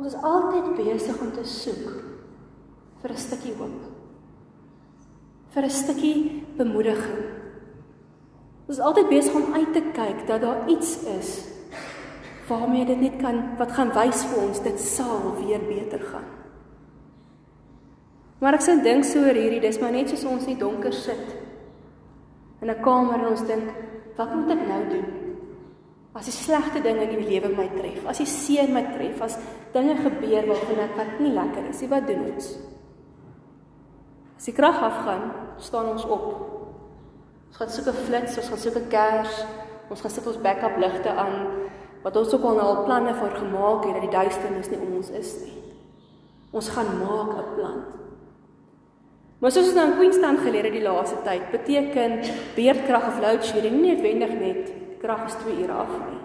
Ons 0.00 0.14
is 0.14 0.22
altyd 0.24 0.70
besig 0.78 1.20
om 1.20 1.32
te 1.36 1.44
soek 1.44 1.88
vir 3.02 3.12
'n 3.12 3.16
stukkie 3.16 3.54
hoop. 3.54 3.80
vir 5.50 5.64
'n 5.64 5.70
stukkie 5.70 6.44
bemoediging. 6.56 7.22
Ons 8.68 8.78
is 8.78 8.84
altyd 8.84 9.08
besig 9.08 9.34
om 9.34 9.54
uit 9.54 9.72
te 9.72 9.82
kyk 9.92 10.26
dat 10.26 10.40
daar 10.40 10.68
iets 10.68 11.02
is 11.18 11.30
waarmee 12.48 12.86
dit 12.86 13.00
net 13.00 13.16
kan 13.16 13.56
wat 13.58 13.72
gaan 13.72 13.90
wys 13.94 14.24
vir 14.24 14.42
ons 14.42 14.62
dit 14.62 14.80
sal 14.80 15.34
weer 15.38 15.60
beter 15.66 16.00
gaan. 16.00 16.39
Maar 18.40 18.56
ek 18.56 18.64
sê 18.64 18.74
dink 18.82 19.04
so 19.04 19.20
oor 19.20 19.36
hierdie, 19.36 19.60
dis 19.60 19.78
maar 19.80 19.92
net 19.92 20.08
soos 20.08 20.24
ons 20.24 20.46
in 20.48 20.58
donker 20.58 20.94
sit 20.96 21.36
in 22.60 22.70
'n 22.70 22.82
kamer 22.82 23.18
en 23.18 23.30
ons 23.32 23.46
dink, 23.46 23.68
wat 24.16 24.34
moet 24.34 24.50
ek 24.50 24.66
nou 24.68 24.82
doen? 24.88 25.08
As 26.14 26.24
die 26.24 26.32
slegte 26.32 26.80
dinge 26.82 27.02
in 27.02 27.22
die 27.22 27.28
lewe 27.28 27.48
my 27.56 27.68
tref, 27.68 28.06
as 28.06 28.18
die 28.18 28.26
seën 28.26 28.72
my 28.72 28.82
tref, 28.82 29.20
as 29.22 29.38
dinge 29.72 29.96
gebeur 29.96 30.46
waarvan 30.46 30.78
ek 30.84 30.96
wat 30.96 31.20
nie 31.20 31.32
lekker 31.32 31.68
is 31.70 31.80
nie, 31.80 31.88
wat 31.88 32.06
doen 32.06 32.32
ons? 32.34 32.58
As 34.36 34.44
die 34.44 34.52
krag 34.52 34.82
afgaan, 34.82 35.32
staan 35.58 35.88
ons 35.88 36.04
op. 36.04 36.26
Ons 37.48 37.56
gaan 37.56 37.68
soek 37.68 37.86
'n 37.86 38.04
flits, 38.06 38.36
ons 38.36 38.48
gaan 38.48 38.58
soek 38.58 38.76
'n 38.76 38.88
kers, 38.88 39.44
ons 39.90 40.00
gaan 40.00 40.10
sit 40.10 40.26
ons 40.26 40.42
backup 40.42 40.76
ligte 40.78 41.10
aan 41.10 41.46
wat 42.02 42.16
ons 42.16 42.34
ook 42.34 42.44
al 42.44 42.54
nou 42.54 42.66
al 42.66 42.84
planne 42.84 43.14
vir 43.14 43.30
gemaak 43.30 43.84
het 43.84 43.94
dat 43.94 44.02
die 44.02 44.16
duisternis 44.18 44.70
nie 44.70 44.78
om 44.80 44.94
ons 44.96 45.10
is 45.10 45.40
nie. 45.42 45.56
Ons 46.52 46.68
gaan 46.68 46.98
maak 46.98 47.36
'n 47.36 47.54
plan. 47.54 47.99
Maar 49.40 49.54
soos 49.54 49.70
ons 49.70 49.76
nou 49.78 49.86
in 49.88 49.96
Queenstown 49.96 50.36
geleer 50.44 50.66
het 50.68 50.76
die 50.76 50.84
laaste 50.84 51.16
tyd, 51.24 51.46
beteken 51.52 52.18
beerdkrag 52.56 53.06
of 53.08 53.20
load 53.22 53.46
shedding 53.48 53.78
nie 53.80 53.94
noodwendig 53.94 54.34
net 54.36 54.72
krag 55.00 55.24
is 55.30 55.36
2 55.40 55.62
ure 55.62 55.78
af 55.80 55.92
nie. 55.96 56.18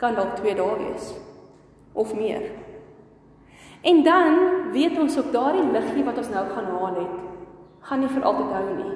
Kan 0.00 0.16
dalk 0.16 0.38
2 0.40 0.54
dae 0.56 0.76
wees 0.80 1.10
of 1.92 2.14
meer. 2.16 2.46
En 3.82 4.02
dan 4.02 4.38
weet 4.72 4.96
ons 4.98 5.18
ook 5.18 5.32
daardie 5.32 5.66
liggie 5.72 6.04
wat 6.04 6.18
ons 6.18 6.30
nou 6.32 6.44
gaan 6.54 6.70
haal 6.72 6.94
het, 6.96 7.18
gaan 7.90 8.00
nie 8.02 8.12
vir 8.12 8.24
altyd 8.30 8.54
hou 8.56 8.64
nie. 8.70 8.94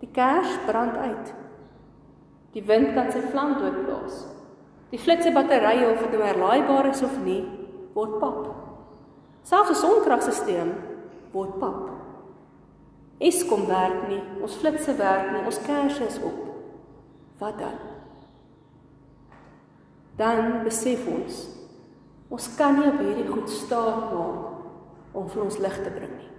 Die 0.00 0.10
kers 0.12 0.56
brand 0.66 0.96
uit. 0.96 1.34
Die 2.54 2.64
wind 2.64 2.94
kan 2.94 3.10
sy 3.12 3.20
vlam 3.30 3.56
doodblaas. 3.58 4.24
Die 4.94 5.00
flitse 5.02 5.32
batterye 5.34 5.90
of 5.90 6.02
dit 6.02 6.12
nou 6.14 6.22
herlaaibaar 6.22 6.88
is 6.90 7.02
of 7.02 7.14
nie, 7.24 7.42
word 7.94 8.18
pap. 8.22 8.48
Selfs 9.42 9.70
'n 9.70 9.82
sonkragstelsel 9.82 10.72
word 11.32 11.58
pap. 11.58 11.90
Eskom 13.18 13.66
werk 13.70 14.08
nie, 14.08 14.20
ons 14.42 14.56
flitsse 14.58 14.94
werk 14.98 15.30
nie, 15.32 15.44
ons 15.46 15.60
kersse 15.66 16.06
is 16.06 16.18
op. 16.22 16.40
Wat 17.38 17.58
dan? 17.58 17.76
Dan 20.18 20.62
besef 20.66 21.06
ons 21.10 21.44
ons 22.34 22.46
kan 22.58 22.74
nie 22.74 22.88
op 22.88 22.98
hierdie 22.98 23.28
goed 23.28 23.50
staat 23.50 24.08
maak 24.10 25.14
om 25.14 25.28
vir 25.30 25.42
ons 25.44 25.58
lig 25.62 25.74
te 25.84 25.90
bring 25.94 26.14
nie. 26.16 26.30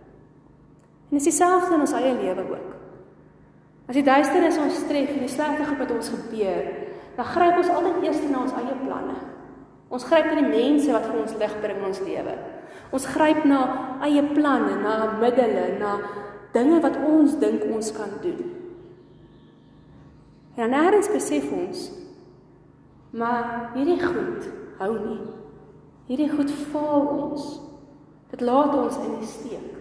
En 1.08 1.15
dis 1.15 1.29
dieselfde 1.29 1.77
in 1.77 1.86
ons 1.86 1.94
eie 1.96 2.12
lewe 2.17 2.44
ook. 2.50 2.74
As 3.86 3.96
die 3.96 4.03
duisternis 4.03 4.58
ons 4.60 4.82
tref 4.89 5.13
en 5.13 5.22
die 5.24 5.32
slegte 5.32 5.67
goed 5.70 5.79
met 5.79 5.94
ons 5.96 6.12
gebeur, 6.12 6.67
dan 7.15 7.29
gryp 7.29 7.62
ons 7.62 7.72
altyd 7.72 8.03
eers 8.03 8.22
na 8.27 8.41
ons 8.41 8.58
eie 8.60 8.75
planne. 8.82 9.15
Ons 9.94 10.08
gryp 10.10 10.27
na 10.27 10.36
die 10.41 10.50
mense 10.50 10.91
wat 10.91 11.05
vir 11.08 11.20
ons 11.22 11.36
lig 11.39 11.58
bring 11.62 11.79
in 11.79 11.89
ons 11.94 12.03
lewe. 12.03 12.36
Ons 12.96 13.08
gryp 13.13 13.46
na 13.48 13.60
eie 14.03 14.24
planne, 14.34 14.74
na 14.82 14.96
middele, 15.22 15.67
na 15.79 15.94
dinge 16.55 16.79
wat 16.83 16.97
ons 17.03 17.38
dink 17.41 17.67
ons 17.67 17.91
kan 17.95 18.15
doen. 18.24 18.43
En 20.55 20.71
dan 20.71 20.93
eers 20.93 21.12
besef 21.12 21.51
ons 21.51 21.89
maar 23.15 23.71
hierdie 23.75 24.00
goed 24.00 24.47
hou 24.79 24.91
nie. 25.00 25.21
Hierdie 26.09 26.29
goed 26.31 26.51
faal 26.71 27.07
ons. 27.07 27.45
Dit 28.31 28.43
laat 28.43 28.75
ons 28.75 28.97
in 29.03 29.17
die 29.21 29.29
steek. 29.29 29.71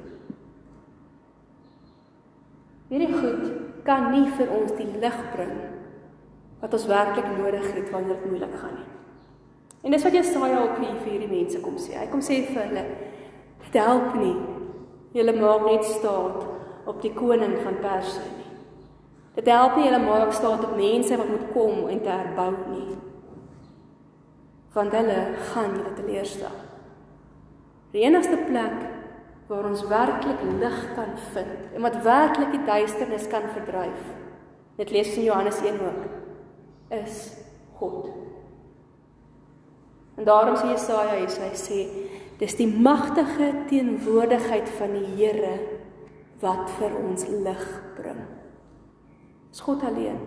Hierdie 2.90 3.10
goed 3.10 3.46
kan 3.86 4.10
nie 4.12 4.26
vir 4.36 4.50
ons 4.54 4.74
die 4.78 4.90
lig 5.02 5.16
bring 5.34 5.54
wat 6.62 6.74
ons 6.76 6.86
werklik 6.88 7.26
nodig 7.36 7.66
het 7.74 7.90
wanneer 7.92 8.16
dit 8.16 8.30
moeilik 8.30 8.54
gaan 8.60 8.78
nie. 8.78 8.90
En 9.84 9.92
dis 9.92 10.04
wat 10.06 10.14
Jesaja 10.16 10.62
ook 10.62 10.78
vir 10.80 11.10
hierdie 11.10 11.28
mense 11.28 11.60
kom 11.60 11.74
sê. 11.76 11.98
Hy 11.98 12.06
kom 12.08 12.22
sê 12.24 12.38
vir 12.48 12.62
hulle: 12.62 12.84
"Dit 13.66 13.74
help 13.82 14.14
nie. 14.16 14.36
Julle 15.12 15.34
maak 15.36 15.66
net 15.66 15.84
staat 15.84 16.46
op 16.84 17.02
die 17.02 17.12
koning 17.12 17.58
van 17.64 17.78
Perse 17.80 18.20
nie. 18.20 18.50
Dit 19.34 19.48
help 19.50 19.76
nie 19.76 19.88
hulle 19.88 20.02
maak 20.02 20.32
staat 20.32 20.62
op 20.62 20.76
mense 20.78 21.16
wat 21.18 21.30
moet 21.30 21.46
kom 21.52 21.88
en 21.90 22.02
te 22.02 22.10
herbou 22.10 22.50
nie. 22.70 22.98
Want 24.74 24.94
hulle 24.94 25.18
gaan 25.50 25.74
julle 25.74 25.94
teleurstel. 25.96 26.60
Die 27.94 28.02
enigste 28.06 28.38
plek 28.46 28.76
waar 29.46 29.66
ons 29.68 29.84
werklik 29.90 30.40
lig 30.60 30.78
kan 30.94 31.16
vind 31.34 31.74
en 31.74 31.82
wat 31.84 32.02
werklik 32.02 32.54
die 32.54 32.64
duisternis 32.66 33.26
kan 33.30 33.48
verdryf. 33.54 34.06
Dit 34.78 34.90
lees 34.90 35.16
in 35.16 35.28
Johannes 35.28 35.60
1 35.62 35.80
ook 35.80 36.06
is 37.02 37.28
God. 37.78 38.08
En 40.14 40.24
daarom 40.24 40.56
sê 40.56 40.70
Jesaja 40.70 41.18
hier, 41.18 41.30
hy 41.42 41.54
sê 41.58 41.80
dis 42.38 42.56
die 42.58 42.68
magtige 42.70 43.50
teenwoordigheid 43.70 44.70
van 44.78 44.94
die 44.94 45.06
Here 45.18 45.54
wat 46.44 46.70
vir 46.78 46.94
ons 47.00 47.26
lig 47.32 47.66
bring. 47.96 48.22
Dis 49.50 49.62
God 49.64 49.84
alleen. 49.88 50.20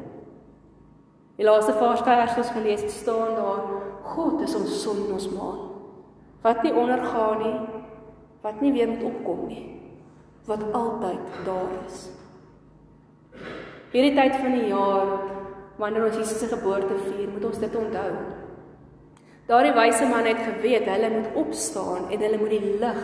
Die 1.37 1.45
laaste 1.45 1.75
vers 1.77 2.01
wat 2.01 2.37
ons 2.41 2.53
gelees 2.55 2.81
het, 2.81 2.93
staan 2.93 3.35
daar: 3.37 3.65
God 4.15 4.41
is 4.41 4.55
ons 4.57 4.81
son 4.81 5.03
en 5.05 5.17
ons 5.19 5.29
maan. 5.35 5.59
Wat 6.41 6.63
nie 6.63 6.73
ondergaan 6.73 7.43
nie, 7.43 7.57
wat 8.41 8.61
nie 8.61 8.71
weer 8.73 8.89
moet 8.89 9.03
opkom 9.03 9.45
nie, 9.49 9.63
wat 10.47 10.63
altyd 10.73 11.41
daar 11.45 11.73
is. 11.85 12.07
Hierdie 13.91 14.15
tyd 14.15 14.35
van 14.41 14.55
die 14.55 14.67
jaar 14.71 15.13
wanneer 15.77 16.07
ons 16.07 16.17
Jesus 16.17 16.39
se 16.41 16.49
geboorte 16.49 16.97
vier, 17.05 17.29
moet 17.29 17.45
ons 17.45 17.61
dit 17.61 17.75
onthou. 17.75 18.11
Daardie 19.47 19.75
wyse 19.77 20.07
man 20.09 20.25
het 20.27 20.41
geweet 20.43 20.87
hulle 20.89 21.09
moet 21.13 21.35
opstaan 21.39 22.09
en 22.11 22.23
hulle 22.25 22.39
moet 22.41 22.55
die 22.55 22.77
lig 22.81 23.03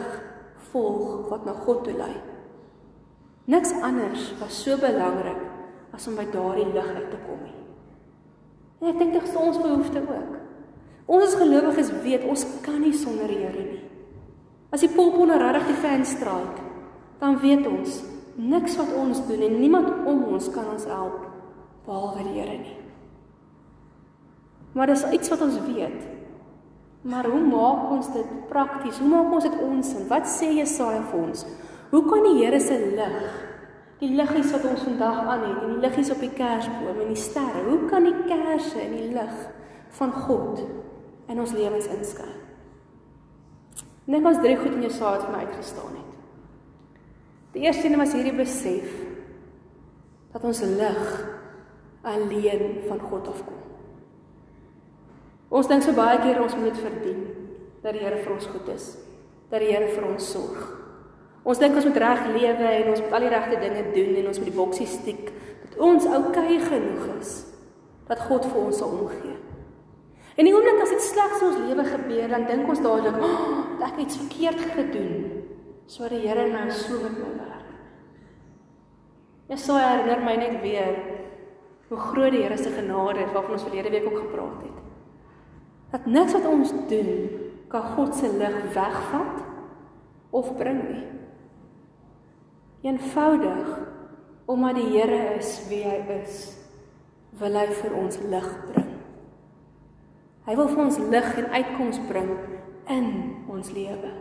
volg 0.72 1.30
wat 1.30 1.46
na 1.46 1.54
God 1.66 1.86
toe 1.86 1.94
lei. 1.98 2.16
Niks 3.46 3.74
anders 3.84 4.32
was 4.40 4.56
so 4.64 4.78
belangrik 4.80 5.42
as 5.94 6.08
om 6.08 6.16
by 6.16 6.26
daardie 6.32 6.70
lig 6.72 6.88
uit 6.96 7.10
te 7.12 7.20
kom 7.26 7.42
nie. 7.44 7.58
En 8.82 8.94
ek 8.94 9.02
dink 9.02 9.18
dit 9.18 9.28
is 9.28 9.36
ons 9.40 9.60
behoefte 9.60 10.00
ook. 10.04 10.38
Ons 11.12 11.26
as 11.28 11.36
gelowiges 11.40 11.92
weet 12.06 12.24
ons 12.28 12.46
kan 12.64 12.80
nie 12.80 12.94
sonder 12.96 13.28
die 13.28 13.42
Here 13.42 13.66
nie. 13.68 13.82
As 14.74 14.82
die 14.82 14.92
polpone 14.96 15.36
regtig 15.38 15.74
die 15.74 15.82
fan 15.84 16.06
straat, 16.08 16.62
dan 17.20 17.38
weet 17.44 17.68
ons 17.68 18.00
niks 18.40 18.80
wat 18.80 18.96
ons 18.98 19.20
doen 19.28 19.44
en 19.46 19.60
niemand 19.60 19.92
om 20.10 20.24
ons 20.34 20.48
kan 20.56 20.72
ons 20.74 20.88
help 20.90 21.28
behalwe 21.86 22.24
die 22.24 22.40
Here 22.40 22.58
nie. 22.64 22.78
Maar 24.74 24.90
dis 24.90 25.04
iets 25.14 25.30
wat 25.30 25.44
ons 25.46 25.60
weet. 25.68 26.08
Maar 27.04 27.28
hoe 27.28 27.44
maak 27.44 27.92
ons 27.92 28.08
dit 28.16 28.34
prakties? 28.50 28.98
Hoe 29.04 29.12
maak 29.12 29.36
ons 29.36 29.46
dit 29.46 29.60
ons? 29.68 29.94
Wat 30.10 30.28
sê 30.32 30.54
Jesaja 30.56 31.04
vir 31.12 31.20
ons? 31.28 31.44
Hoe 31.94 32.02
kan 32.10 32.24
die 32.26 32.40
Here 32.42 32.58
se 32.60 32.74
lig, 32.74 33.18
die 34.00 34.16
liggies 34.18 34.50
wat 34.56 34.64
ons 34.66 34.82
vandag 34.82 35.20
aan 35.30 35.44
het 35.46 35.60
en 35.62 35.76
die 35.76 35.84
liggies 35.84 36.10
op 36.10 36.24
die 36.24 36.32
kersboom 36.34 37.04
en 37.04 37.12
die 37.14 37.22
sterre, 37.22 37.62
hoe 37.68 37.84
kan 37.92 38.08
die 38.08 38.16
kersse 38.26 38.82
en 38.82 38.96
die 38.98 39.12
lig 39.14 39.36
van 40.00 40.16
God 40.26 40.64
in 41.30 41.44
ons 41.44 41.54
lewens 41.54 41.92
inskyn? 41.94 42.34
Net 44.10 44.26
ons 44.26 44.42
drie 44.42 44.58
goed 44.58 44.74
in 44.74 44.88
Jesaja 44.88 45.20
het 45.20 45.28
vir 45.28 45.36
my 45.36 45.46
uitgestaan 45.46 45.94
het. 46.00 46.12
Die 47.54 47.68
eerste 47.68 47.86
een 47.86 48.02
was 48.02 48.18
hierdie 48.18 48.36
besef 48.42 48.90
dat 50.34 50.50
ons 50.50 50.66
lig 50.66 51.16
alleen 52.02 52.82
van 52.90 53.06
God 53.06 53.30
afkom. 53.38 53.62
Ons 55.54 55.70
dink 55.70 55.86
so 55.86 55.94
baie 55.94 56.18
keer 56.26 56.42
ons 56.42 56.58
moet 56.58 56.74
dit 56.74 56.88
verdien 56.90 57.28
dat 57.86 57.94
die 57.94 58.02
Here 58.02 58.18
vir 58.26 58.34
ons 58.34 58.50
goed 58.50 58.74
is, 58.74 58.96
dat 59.54 59.62
die 59.62 59.76
Here 59.76 59.94
vir 59.94 60.10
ons 60.10 60.34
sorg. 60.34 60.83
Ons 61.44 61.60
dink 61.60 61.76
ons 61.76 61.88
moet 61.90 62.00
reg 62.00 62.28
lewe 62.32 62.68
en 62.72 62.92
ons 62.94 63.02
moet 63.04 63.16
al 63.18 63.26
die 63.26 63.32
regte 63.34 63.60
dinge 63.60 63.84
doen 63.96 64.20
en 64.22 64.28
ons 64.32 64.40
moet 64.40 64.48
die 64.48 64.60
boksie 64.60 64.88
stiek 64.88 65.32
dat 65.66 65.80
ons 65.84 66.06
oukei 66.08 66.60
genoeg 66.64 67.10
is 67.18 67.34
dat 68.08 68.22
God 68.28 68.46
vir 68.48 68.60
ons 68.62 68.80
sal 68.80 68.94
omgee. 68.96 69.36
En 70.34 70.48
die 70.48 70.54
oomblik 70.56 70.82
as 70.82 70.94
dit 70.96 71.04
slegs 71.06 71.44
ons 71.46 71.60
lewe 71.62 71.84
gebeur, 71.88 72.30
dan 72.32 72.48
dink 72.50 72.70
ons 72.70 72.82
dadelik, 72.82 73.16
"Ag, 73.16 73.42
oh, 73.44 73.86
ek 73.86 73.92
het 73.92 74.02
iets 74.02 74.18
verkeerd 74.18 74.62
gedoen." 74.76 75.44
So 75.86 76.08
die 76.10 76.28
Here 76.28 76.48
nou 76.48 76.72
so 76.72 76.94
met 77.04 77.18
my 77.18 77.32
werk. 77.38 77.70
Ja, 79.50 79.56
so 79.56 79.76
herinner 79.76 80.24
my 80.24 80.36
net 80.36 80.62
weer 80.62 80.96
hoe 81.90 81.98
groot 81.98 82.32
die 82.32 82.42
Here 82.42 82.58
se 82.58 82.70
genade 82.70 83.20
is 83.20 83.32
waarvan 83.34 83.52
ons 83.52 83.64
verlede 83.64 83.90
week 83.90 84.06
ook 84.06 84.18
gepraat 84.18 84.64
het 84.64 84.84
dat 85.94 86.06
niks 86.06 86.34
wat 86.34 86.46
ons 86.50 86.72
doen 86.90 87.10
kan 87.70 87.84
God 87.94 88.16
se 88.16 88.30
lig 88.38 88.56
wegvat 88.74 89.44
of 90.30 90.56
bring 90.58 90.80
nie. 90.90 91.04
Eenvoudig 92.84 93.80
omdat 94.46 94.76
die 94.76 94.90
Here 94.92 95.38
is 95.38 95.56
wie 95.70 95.84
hy 95.88 96.02
is, 96.20 96.50
wil 97.40 97.56
hy 97.56 97.68
vir 97.80 97.96
ons 97.96 98.20
lig 98.28 98.50
bring. 98.68 98.90
Hy 100.44 100.56
wil 100.60 100.68
vir 100.68 100.82
ons 100.84 101.00
lig 101.14 101.30
en 101.40 101.48
uitkoms 101.54 102.02
bring 102.10 102.34
in 102.92 103.08
ons 103.48 103.72
lewe. 103.72 104.12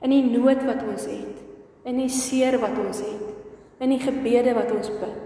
In 0.00 0.14
die 0.14 0.24
nood 0.30 0.64
wat 0.64 0.80
ons 0.88 1.04
het, 1.10 1.44
in 1.84 2.00
die 2.00 2.08
seer 2.12 2.56
wat 2.62 2.78
ons 2.80 3.02
het, 3.04 3.28
in 3.84 3.92
die 3.92 4.00
gebede 4.00 4.56
wat 4.56 4.72
ons 4.72 4.88
bid, 5.02 5.20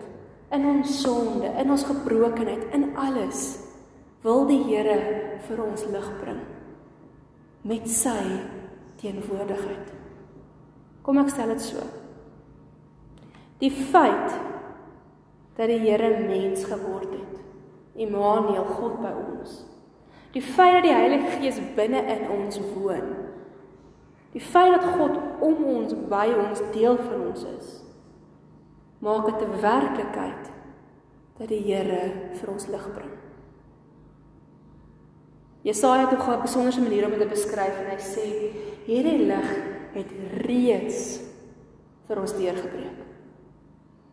in 0.53 0.67
ons 0.69 0.99
sonde, 1.05 1.47
in 1.63 1.71
ons 1.73 1.87
gebrokenheid, 1.87 2.67
in 2.75 2.91
alles 2.99 3.55
wil 4.27 4.45
die 4.51 4.61
Here 4.67 4.99
vir 5.47 5.63
ons 5.63 5.87
lig 5.95 6.11
bring 6.21 6.43
met 7.63 7.87
sy 7.87 8.19
teenwoordigheid. 8.99 9.99
Kom 11.07 11.23
ek 11.23 11.31
stel 11.31 11.55
dit 11.55 11.71
so. 11.71 12.02
Die 13.63 13.71
feit 13.71 14.39
dat 15.55 15.69
die 15.71 15.79
Here 15.85 16.09
mens 16.27 16.65
geword 16.67 17.13
het, 17.15 17.37
Immanuel, 17.95 18.65
God 18.65 18.97
by 19.05 19.13
ons. 19.13 19.61
Die 20.33 20.43
feit 20.43 20.81
dat 20.81 20.87
die 20.89 20.95
Heilige 20.97 21.37
Gees 21.37 21.61
binne 21.77 22.01
in 22.11 22.25
ons 22.33 22.59
woon. 22.73 23.13
Die 24.33 24.41
feit 24.41 24.73
dat 24.75 24.97
God 24.97 25.19
om 25.45 25.61
ons 25.77 25.95
by 26.11 26.25
ons 26.33 26.63
deel 26.73 26.97
van 26.97 27.27
ons 27.29 27.45
is. 27.53 27.69
Maak 29.05 29.29
dit 29.29 29.49
'n 29.49 29.61
werklikheid 29.61 30.51
dat 31.39 31.49
die 31.49 31.63
Here 31.63 32.33
vir 32.33 32.51
ons 32.51 32.67
lig 32.67 32.87
bring. 32.95 33.15
Jesaja 35.63 36.09
het 36.09 36.19
ook 36.19 36.27
'n 36.27 36.43
besonderse 36.43 36.81
manier 36.81 37.05
om 37.05 37.11
dit 37.11 37.21
te 37.21 37.29
beskryf 37.29 37.79
en 37.79 37.91
hy 37.91 37.99
sê 37.99 38.27
hierdie 38.87 39.27
lig 39.27 39.49
het 39.93 40.11
reeds 40.47 41.21
vir 42.07 42.21
ons 42.21 42.33
deurgebreek. 42.33 43.12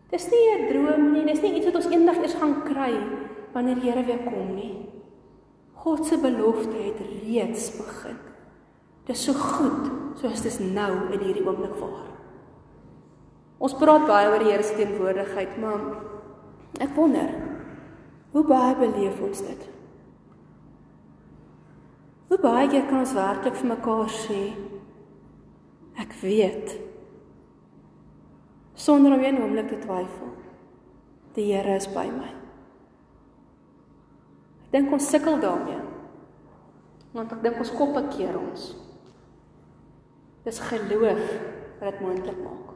Dis 0.10 0.30
nie 0.32 0.46
'n 0.58 0.68
droom 0.72 1.12
nie, 1.14 1.26
dis 1.26 1.42
nie 1.42 1.54
iets 1.56 1.66
wat 1.66 1.76
ons 1.76 1.90
eendag 1.90 2.18
eers 2.18 2.34
gaan 2.34 2.64
kry 2.64 2.94
wanneer 3.54 3.76
die 3.76 3.92
Here 3.92 4.04
weer 4.04 4.24
kom 4.26 4.56
nie. 4.56 4.90
God 5.74 6.06
se 6.06 6.18
belofte 6.18 6.76
het 6.76 7.00
reeds 7.24 7.78
begin. 7.78 8.18
Dis 9.06 9.24
so 9.24 9.34
goed 9.34 9.92
soos 10.20 10.42
dit 10.42 10.74
nou 10.74 11.14
in 11.14 11.20
hierdie 11.20 11.46
oomblik 11.46 11.76
waar. 11.80 12.10
Ons 13.60 13.74
praat 13.74 14.08
baie 14.08 14.30
oor 14.30 14.40
die 14.40 14.52
Here 14.52 14.64
se 14.64 14.76
teenwoordigheid, 14.76 15.58
maar 15.60 15.80
ek 16.80 16.96
wonder 16.96 17.30
hoe 18.32 18.44
baie 18.46 18.76
beleef 18.76 19.22
ons 19.22 19.42
dit? 19.42 19.70
Hoe 22.30 22.38
baie 22.38 22.68
keer 22.70 22.86
kan 22.86 23.00
ons 23.00 23.14
werklik 23.14 23.56
vir 23.56 23.72
mekaar 23.72 24.10
sê 24.10 24.42
ek 26.00 26.14
weet 26.22 26.89
sonder 28.80 29.14
om 29.14 29.24
een 29.24 29.42
oomblik 29.42 29.68
te 29.68 29.80
twyfel. 29.84 30.32
Die 31.36 31.52
Here 31.52 31.76
is 31.76 31.88
by 31.92 32.08
my. 32.08 32.32
Ek 34.70 34.78
dink 34.78 34.94
ons 34.94 35.10
sukkel 35.10 35.40
daarmee. 35.42 35.82
Want 37.16 37.34
ek 37.36 37.44
dink 37.44 37.60
ons 37.60 37.74
koppe 37.76 38.06
keer 38.14 38.38
ons. 38.40 38.72
Dis 40.46 40.62
geloof 40.70 41.22
wat 41.80 41.92
dit 41.92 42.02
moontlik 42.06 42.40
maak. 42.44 42.74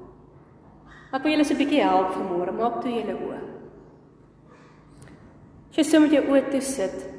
Ek 1.14 1.24
wil 1.24 1.36
julle 1.36 1.46
'n 1.46 1.58
bietjie 1.58 1.84
help 1.84 2.14
vanmôre. 2.18 2.52
Maak 2.52 2.82
toe 2.82 2.92
julle 2.92 3.16
oë. 3.16 3.42
As 5.70 5.78
jy 5.78 5.84
sommer 5.84 6.10
jou 6.10 6.24
oë 6.30 6.50
toe 6.52 6.62
sit, 6.62 7.14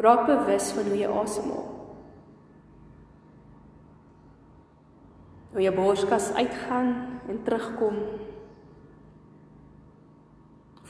Raak 0.00 0.26
bewus 0.26 0.72
van 0.72 0.86
hoe 0.88 0.96
jy 0.96 1.08
asemhaal. 1.12 1.79
Hoe 5.50 5.62
jou 5.62 5.74
borskas 5.74 6.30
uitgaan 6.32 6.92
en 7.28 7.42
terugkom. 7.42 7.96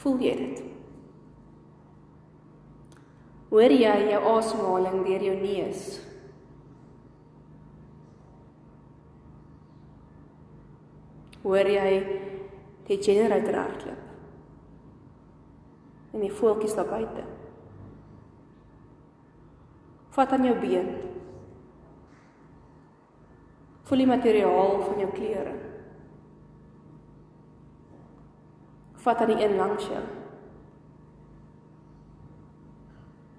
Voel 0.02 0.20
jy 0.20 0.34
dit? 0.36 0.60
Hoor 3.50 3.72
jy 3.74 3.96
jou 4.12 4.20
asemhaling 4.30 5.00
deur 5.04 5.24
jou 5.26 5.36
neus? 5.40 5.88
Hoor 11.42 11.72
jy 11.72 11.90
die 12.86 13.00
generator 13.02 13.58
hardloop? 13.58 14.06
En 16.10 16.24
die 16.24 16.32
voeltjies 16.34 16.76
daar 16.76 16.88
buite? 16.90 17.24
Vat 20.14 20.32
aan 20.36 20.44
jou 20.44 20.56
been. 20.60 20.90
Voel 23.90 24.04
die 24.04 24.06
materiaal 24.06 24.76
van 24.86 25.00
jou 25.02 25.08
klere. 25.10 25.52
Vat 29.02 29.24
aan 29.24 29.32
die 29.32 29.42
een 29.42 29.56
langs 29.58 29.88
jou. 29.90 30.02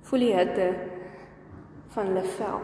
Voel 0.10 0.26
die 0.26 0.34
hitte 0.36 0.68
van 1.96 2.12
hulle 2.12 2.26
vel. 2.36 2.60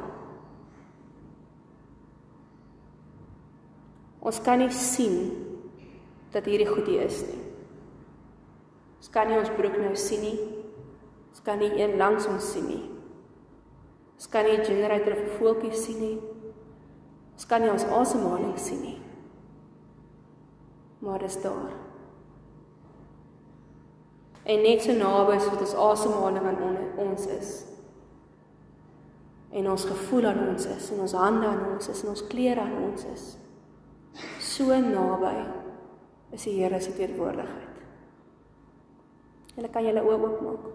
Ons 4.20 4.44
kan 4.44 4.60
nie 4.60 4.72
sien 4.76 5.20
dat 6.36 6.44
hierdie 6.44 6.68
goed 6.68 6.92
hier 6.92 7.08
is 7.08 7.24
nie. 7.24 7.42
Ons 9.00 9.14
kan 9.16 9.32
nie 9.32 9.40
ons 9.40 9.56
broek 9.56 9.80
nou 9.80 9.96
sien 9.96 10.28
nie. 10.28 10.40
Ons 11.32 11.40
kan 11.46 11.64
nie 11.64 11.72
een 11.80 11.96
langs 11.96 12.28
ons 12.28 12.52
sien 12.52 12.68
nie. 12.68 12.84
Ons 14.18 14.28
kan 14.28 14.44
nie 14.44 14.58
'n 14.60 14.66
generator 14.66 15.14
of 15.14 15.24
'n 15.24 15.38
voeltjie 15.40 15.72
sien 15.72 16.00
nie. 16.02 16.37
Ons 17.38 17.46
kan 17.46 17.62
nie 17.62 17.70
ons 17.70 17.86
asemhaling 17.86 18.56
sien 18.58 18.80
nie. 18.82 18.96
Maar 21.06 21.22
dit 21.22 21.30
is 21.30 21.38
daar. 21.44 21.76
En 24.48 24.64
net 24.66 24.82
so 24.82 24.96
naby 24.98 25.36
as 25.38 25.46
wat 25.52 25.62
ons 25.62 25.76
asemhaling 25.86 26.48
aan 26.50 26.80
ons 27.04 27.28
is. 27.36 27.52
En 29.54 29.70
ons 29.70 29.86
gevoel 29.86 30.26
aan 30.32 30.42
ons 30.48 30.66
is, 30.66 30.90
en 30.92 31.06
ons 31.06 31.14
hande 31.16 31.46
aan 31.48 31.62
ons 31.76 31.88
is, 31.94 32.02
en 32.04 32.10
ons 32.12 32.26
klere 32.28 32.66
aan 32.66 32.74
ons 32.90 33.06
is. 33.14 33.30
So 34.44 34.74
naby 34.82 35.36
is 36.34 36.50
die 36.50 36.58
Here 36.58 36.82
se 36.82 36.96
teenwoordigheid. 36.98 37.78
Julle 39.56 39.72
kan 39.74 39.86
julle 39.86 40.04
oë 40.06 40.18
oopmaak. 40.18 40.68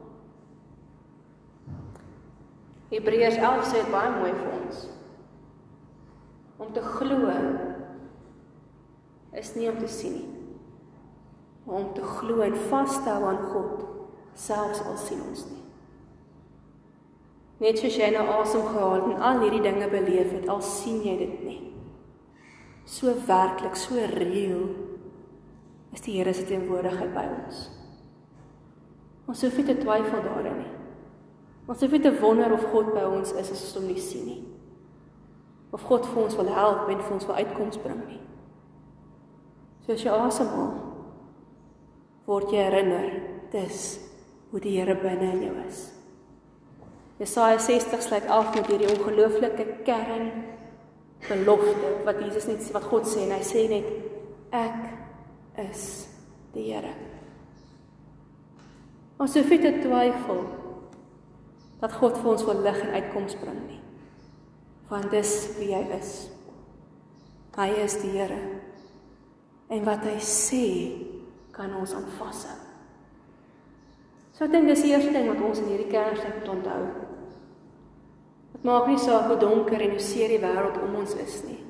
Hebreërs 2.93 3.39
11 3.41 3.69
sê 3.69 3.83
dit 3.83 3.93
baie 3.93 4.15
mooi 4.15 4.33
vir 4.37 4.51
ons. 4.61 4.83
Om 6.63 6.71
te 6.73 6.83
glo 6.83 7.33
is 9.33 9.55
nie 9.57 9.67
om 9.71 9.79
te 9.81 9.89
sien 9.91 10.13
nie. 10.15 10.29
Maar 11.65 11.81
om 11.81 11.91
te 11.95 12.03
glo 12.03 12.45
en 12.45 12.55
vas 12.71 12.95
te 13.03 13.11
hou 13.11 13.27
aan 13.27 13.43
God, 13.51 13.83
selfs 14.39 14.83
al 14.87 14.97
sien 15.01 15.23
ons 15.25 15.45
nie. 15.49 15.61
Net 17.63 17.79
soos 17.79 17.97
jy 17.99 18.09
nou 18.15 18.25
asem 18.41 18.65
gehaal 18.67 19.09
en 19.13 19.23
al 19.23 19.43
hierdie 19.45 19.63
dinge 19.63 19.89
beleef 19.91 20.33
het, 20.35 20.49
al 20.51 20.63
sien 20.67 21.03
jy 21.07 21.17
dit 21.21 21.45
nie. 21.47 21.61
So 22.87 23.15
werklik, 23.29 23.79
so 23.79 23.99
reëel 24.15 24.65
is 25.95 26.03
die 26.03 26.17
Here 26.19 26.35
se 26.35 26.47
teenwoordigheid 26.49 27.13
by 27.15 27.27
ons. 27.31 27.67
Ons 29.31 29.45
hoef 29.47 29.59
nie 29.59 29.69
te 29.69 29.79
twyfel 29.79 30.25
daarin 30.27 30.59
nie. 30.65 30.73
Ons 31.71 31.85
hoef 31.85 31.95
nie 31.95 32.03
te 32.03 32.15
wonder 32.19 32.55
of 32.57 32.67
God 32.73 32.91
by 32.95 33.05
ons 33.07 33.35
is 33.37 33.47
as 33.47 33.55
ons 33.55 33.79
hom 33.79 33.87
nie 33.91 34.03
sien 34.03 34.27
nie. 34.27 34.41
Of 35.73 35.87
God 35.89 36.07
vir 36.07 36.23
ons 36.27 36.37
wil 36.37 36.53
help 36.53 36.89
en 36.93 37.01
vir 37.01 37.17
ons 37.17 37.27
wil 37.29 37.41
uitkoms 37.41 37.81
bring 37.81 38.03
nie. 38.07 38.21
So 39.83 39.97
as 39.97 40.05
jy 40.05 40.13
asemhaal, 40.15 40.75
word 42.29 42.53
jy 42.53 42.61
herinner 42.63 43.09
dis 43.53 43.87
hoe 44.53 44.61
die 44.63 44.77
Here 44.77 44.95
binne 45.01 45.33
in 45.33 45.45
jou 45.47 45.55
is. 45.65 45.83
Jesaja 47.23 47.59
60 47.59 48.03
sluit 48.03 48.29
af 48.31 48.55
met 48.55 48.69
hierdie 48.71 48.91
ongelooflike 48.93 49.67
kern 49.87 50.31
belofte 51.29 51.93
wat 52.07 52.21
Jesus 52.21 52.49
net 52.51 52.65
wat 52.75 52.89
God 52.91 53.07
sê 53.07 53.27
en 53.27 53.35
hy 53.37 53.43
sê 53.47 53.67
net 53.71 53.89
ek 54.53 55.61
is 55.69 55.87
die 56.55 56.69
Here. 56.71 56.93
Ons 59.23 59.37
hoef 59.39 59.53
nie 59.53 59.63
te 59.63 59.77
twyfel 59.85 60.43
dat 61.83 61.95
God 61.99 62.19
vir 62.19 62.33
ons 62.33 62.45
wil 62.49 62.63
lig 62.65 62.83
en 62.83 62.97
uitkoms 62.97 63.39
bring 63.43 63.63
nie. 63.69 63.82
Want 64.93 65.09
dis 65.13 65.33
wie 65.57 65.71
hy 65.73 65.87
is. 65.97 66.11
Hy 67.57 67.71
is 67.81 67.97
die 68.03 68.13
Here. 68.13 68.41
En 69.73 69.87
wat 69.89 70.05
hy 70.05 70.19
sê 70.21 70.67
kan 71.57 71.73
ons 71.79 71.95
aan 71.97 72.09
vashou. 72.19 72.59
So 74.33 74.45
ek 74.47 74.53
dink 74.53 74.69
dis 74.69 74.85
die 74.85 74.93
eerste 74.93 75.13
ding 75.15 75.29
wat 75.31 75.41
ons 75.45 75.61
in 75.63 75.71
hierdie 75.73 75.89
Kersfees 75.93 76.39
moet 76.39 76.53
onthou. 76.55 76.85
Dit 78.53 78.65
maak 78.69 78.89
nie 78.89 79.01
saak 79.01 79.29
hoe 79.31 79.39
donker 79.41 79.81
en 79.81 79.97
hoe 79.97 80.05
seer 80.05 80.33
die 80.33 80.41
wêreld 80.43 80.81
om 80.85 80.97
ons 81.01 81.17
is 81.21 81.41
nie. 81.49 81.61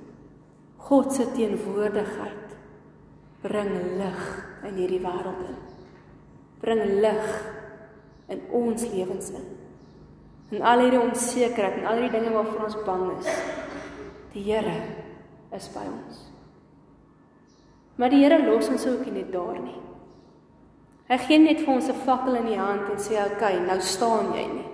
God 0.82 1.14
se 1.14 1.28
teenwoordigheid 1.34 2.54
bring 3.42 3.72
lig 3.98 4.22
in 4.66 4.78
hierdie 4.78 5.02
wêreld 5.02 5.46
in. 5.46 5.58
Bring 6.62 6.82
lig 7.02 7.34
in 8.30 8.46
ons 8.54 8.86
lewens 8.90 9.30
in. 9.34 9.46
In 10.52 10.62
al 10.62 10.82
hierdie 10.84 11.00
onsekerheid 11.00 11.80
en 11.80 11.86
al 11.88 12.02
hierdie 12.02 12.18
dinge 12.18 12.34
waarvoor 12.34 12.66
ons 12.66 12.80
bang 12.84 13.06
is. 13.16 13.30
Die 14.34 14.44
Here 14.44 14.74
is 15.56 15.68
by 15.72 15.84
ons. 15.88 16.26
Maar 17.96 18.12
die 18.12 18.20
Here 18.20 18.40
los 18.44 18.68
ons 18.68 18.84
ook 18.90 19.06
nie 19.06 19.22
net 19.22 19.32
daar 19.32 19.56
nie. 19.60 19.78
Hy 21.08 21.18
gee 21.24 21.38
net 21.40 21.64
vir 21.64 21.74
ons 21.74 21.88
'n 21.88 22.04
fakkel 22.04 22.36
in 22.36 22.46
die 22.46 22.58
hand 22.58 22.88
en 22.90 22.98
sê, 22.98 23.16
"Oké, 23.24 23.34
okay, 23.34 23.58
nou 23.66 23.80
staan 23.80 24.32
jy 24.34 24.46
nie." 24.46 24.68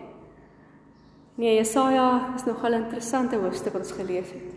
Nee, 1.37 1.57
Jesaja 1.57 2.35
is 2.35 2.45
nogal 2.45 2.75
'n 2.75 2.85
interessante 2.85 3.37
hoofstuk 3.37 3.73
wat 3.73 3.83
ons 3.83 3.93
gelees 3.93 4.31
het. 4.31 4.55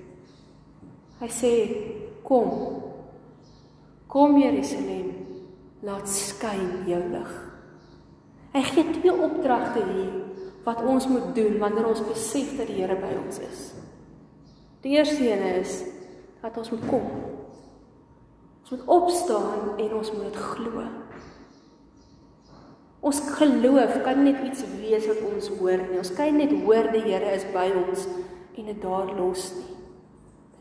Hy 1.19 1.27
sê, 1.27 1.75
"Kom. 2.23 2.81
Kom 4.07 4.37
Jerusalem, 4.37 5.13
laat 5.81 6.09
skyn 6.09 6.83
jou 6.87 7.03
lig." 7.09 7.51
Hy 8.53 8.61
gee 8.61 8.91
twee 8.91 9.13
opdragte 9.13 9.83
hier 9.83 10.20
wat 10.63 10.81
ons 10.85 11.07
moet 11.07 11.35
doen 11.35 11.57
wanneer 11.59 11.87
ons 11.89 12.03
besef 12.05 12.57
dat 12.57 12.69
die 12.69 12.81
Here 12.81 12.97
by 12.99 13.13
ons 13.25 13.39
is. 13.39 13.61
Die 14.81 14.97
eerste 14.97 15.25
een 15.25 15.43
is 15.61 15.83
dat 16.41 16.57
ons 16.57 16.69
moet 16.73 16.85
kom. 16.89 17.07
Ons 18.61 18.73
moet 18.73 18.85
opstaan 18.85 19.77
en 19.77 19.95
ons 19.97 20.11
moet 20.17 20.35
glo. 20.35 20.85
Ons 23.01 23.19
geloof 23.37 24.01
kan 24.05 24.23
net 24.23 24.43
iets 24.45 24.61
wees 24.77 25.07
wat 25.09 25.21
ons 25.25 25.49
hoor 25.57 25.81
nie. 25.87 25.97
Ons 26.01 26.13
kan 26.17 26.37
net 26.37 26.53
hoor 26.63 26.91
die 26.93 27.03
Here 27.07 27.33
is 27.33 27.45
by 27.53 27.67
ons 27.73 28.05
en 28.57 28.67
dit 28.69 28.81
daar 28.81 29.13
los 29.17 29.51
nie. 29.57 29.69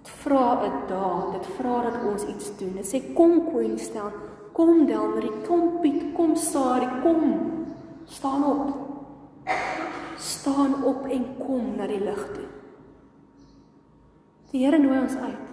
Dit 0.01 0.13
vra 0.23 0.65
'n 0.65 0.87
daad, 0.89 1.33
dit 1.33 1.47
vra 1.57 1.83
dat 1.91 2.01
ons 2.13 2.25
iets 2.25 2.57
doen. 2.57 2.73
Dit 2.77 2.87
sê 2.87 3.15
kom 3.15 3.53
Queenstown, 3.53 4.13
kom 4.53 4.87
Delmarie, 4.87 5.33
kom 5.47 5.81
Piet, 5.81 6.15
kom 6.15 6.37
Sari, 6.37 6.89
kom. 7.03 7.23
Staan 8.07 8.45
op. 8.45 8.91
Staan 10.21 10.83
op 10.85 11.07
en 11.09 11.25
kom 11.39 11.77
na 11.77 11.87
die 11.89 12.01
lig 12.03 12.25
toe. 12.35 12.49
Die 14.51 14.65
Here 14.65 14.79
nooi 14.79 14.99
ons 15.01 15.17
uit. 15.17 15.47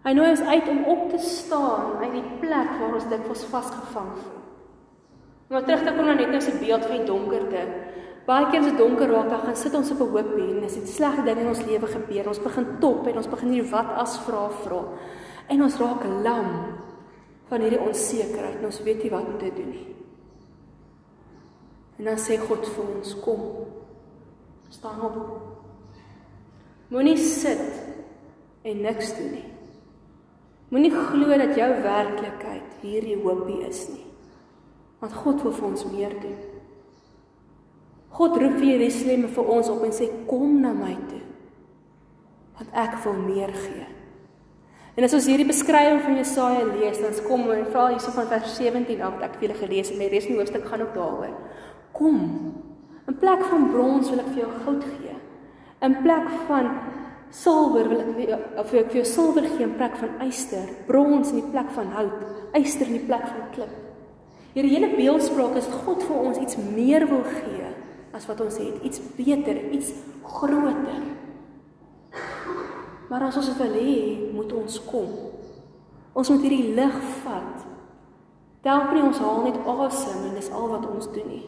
Hy 0.00 0.12
nooi 0.16 0.30
ons 0.32 0.42
uit 0.48 0.68
om 0.72 0.84
op 0.88 1.08
te 1.12 1.18
staan 1.20 1.98
uit 2.00 2.14
die 2.16 2.28
plek 2.40 2.70
waar 2.80 2.96
ons 2.96 3.08
dikwels 3.10 3.44
vasgevang 3.52 4.14
voel. 4.16 4.38
Maar 5.50 5.64
terug 5.66 5.82
te 5.84 5.92
kom 5.96 6.06
na 6.06 6.14
net 6.14 6.30
nou 6.30 6.40
se 6.40 6.54
beeld 6.56 6.86
van 6.86 7.02
die 7.02 7.08
donkerte. 7.08 7.64
Baie 8.26 8.46
keer 8.50 8.62
as 8.62 8.68
dit 8.70 8.78
donker 8.78 9.10
raak, 9.10 9.28
dan 9.32 9.40
gaan 9.42 9.56
sit 9.58 9.74
ons 9.74 9.90
op 9.90 10.00
'n 10.00 10.10
hoopie 10.14 10.56
en 10.56 10.64
as 10.64 10.74
dit 10.74 10.88
slegte 10.88 11.22
dinge 11.22 11.40
in 11.40 11.48
ons 11.48 11.64
lewe 11.64 11.86
gebeur, 11.86 12.28
ons 12.28 12.42
begin 12.42 12.66
top 12.80 13.06
en 13.06 13.16
ons 13.16 13.28
begin 13.28 13.50
hier 13.50 13.70
wat 13.70 13.90
as 13.96 14.18
vra 14.18 14.48
vra. 14.48 14.82
En 15.48 15.62
ons 15.62 15.78
raak 15.78 16.04
lam 16.22 16.46
van 17.48 17.60
hierdie 17.60 17.80
onsekerheid 17.80 18.58
en 18.58 18.64
ons 18.64 18.82
weet 18.82 19.02
nie 19.02 19.10
wat 19.10 19.26
om 19.26 19.38
te 19.38 19.50
doen 19.54 19.70
nie. 19.70 19.99
En 22.00 22.06
dan 22.08 22.16
sê 22.16 22.38
God 22.40 22.64
vir 22.64 22.84
ons, 22.96 23.08
kom. 23.20 23.40
Staan 24.72 25.02
op. 25.04 25.18
Moenie 26.88 27.18
sit 27.20 27.60
en 28.64 28.80
niks 28.80 29.12
doen 29.18 29.34
nie. 29.34 29.48
Moenie 30.72 30.94
glo 30.94 31.36
dat 31.42 31.52
jou 31.58 31.68
werklikheid 31.84 32.80
hierdie 32.80 33.18
hoopie 33.20 33.60
is 33.68 33.82
nie. 33.92 34.06
Want 35.04 35.12
God 35.20 35.44
wil 35.44 35.52
vir 35.58 35.68
ons 35.68 35.84
meer 35.92 36.16
doen. 36.24 36.40
God 38.16 38.40
roep 38.40 38.56
vir 38.56 38.70
Jerusalem 38.78 39.28
vir 39.36 39.54
ons 39.58 39.68
op 39.68 39.84
en 39.84 39.92
sê 39.94 40.08
kom 40.30 40.56
na 40.64 40.72
my 40.72 40.96
toe. 41.10 41.22
Want 42.56 42.76
ek 42.80 42.96
wil 43.04 43.24
meer 43.28 43.52
gee. 43.60 43.88
En 44.96 45.04
as 45.04 45.14
ons 45.16 45.28
hierdie 45.28 45.48
beskrywing 45.48 46.00
van 46.04 46.16
Jesaja 46.16 46.64
lees, 46.72 46.98
dan 47.04 47.14
kom 47.28 47.44
en 47.52 47.68
vra 47.70 47.90
hierso 47.92 48.16
van 48.16 48.32
vers 48.32 48.56
17 48.56 49.04
af 49.04 49.18
wat 49.18 49.28
ek 49.28 49.36
vir 49.36 49.50
julle 49.50 49.60
gelees 49.60 49.92
het, 49.92 49.96
en 49.96 50.02
die 50.06 50.10
res 50.12 50.26
van 50.26 50.34
die 50.34 50.40
hoofstuk 50.42 50.66
gaan 50.72 50.88
ook 50.88 50.96
daaroor. 50.96 51.36
Kom. 52.00 52.20
In 53.04 53.16
plek 53.20 53.42
van 53.50 53.66
brons 53.68 54.08
wil 54.08 54.22
ek 54.22 54.30
vir 54.32 54.46
jou 54.46 54.52
goud 54.64 54.84
gee. 54.94 55.16
In 55.84 55.98
plek 56.00 56.30
van 56.48 56.70
silwer 57.34 57.90
wil 57.90 58.00
ek 58.00 58.14
vir 58.16 58.32
of 58.62 58.72
ek 58.72 58.88
vir 58.94 59.02
jou 59.02 59.08
silwer 59.10 59.44
gee 59.44 59.66
in 59.66 59.76
plek 59.76 59.98
van 60.00 60.16
yster, 60.24 60.64
brons 60.88 61.34
in 61.34 61.42
die 61.42 61.50
plek 61.52 61.68
van 61.76 61.92
hout, 61.92 62.24
yster 62.56 62.88
in 62.88 62.96
die 62.96 63.04
plek 63.04 63.26
van 63.28 63.44
klip. 63.52 63.76
Hierdie 64.54 64.72
hele 64.72 64.90
beeldspraak 64.96 65.60
is 65.60 65.68
God 65.84 66.02
vir 66.08 66.24
ons 66.24 66.40
iets 66.40 66.56
meer 66.72 67.04
wil 67.10 67.22
gee 67.28 67.68
as 68.16 68.24
wat 68.26 68.40
ons 68.42 68.56
het, 68.58 68.80
iets 68.82 69.04
beter, 69.14 69.60
iets 69.76 69.92
groter. 70.24 71.04
Maar 73.12 73.28
as 73.28 73.38
ons 73.38 73.52
dit 73.52 73.60
wil 73.60 73.76
hê, 73.76 73.94
moet 74.34 74.56
ons 74.56 74.80
kom. 74.88 75.12
Ons 76.16 76.32
moet 76.32 76.48
hierdie 76.48 76.74
lig 76.74 76.98
vat. 77.22 77.68
Help 78.66 78.90
nie 78.96 79.06
ons 79.06 79.22
haal 79.22 79.44
net 79.46 79.62
asem 79.76 80.28
en 80.30 80.36
dis 80.40 80.52
al 80.54 80.70
wat 80.72 80.88
ons 80.88 81.12
doen 81.14 81.28
nie. 81.30 81.44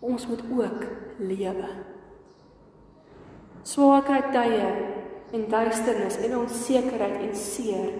Ons 0.00 0.26
moet 0.26 0.42
ook 0.50 0.84
lewe. 1.18 1.70
Swaarkry 3.62 4.22
tye 4.32 4.68
en 5.36 5.44
duisternis 5.48 6.16
en 6.24 6.38
onsekerheid 6.38 7.20
en 7.20 7.34
seer 7.36 7.92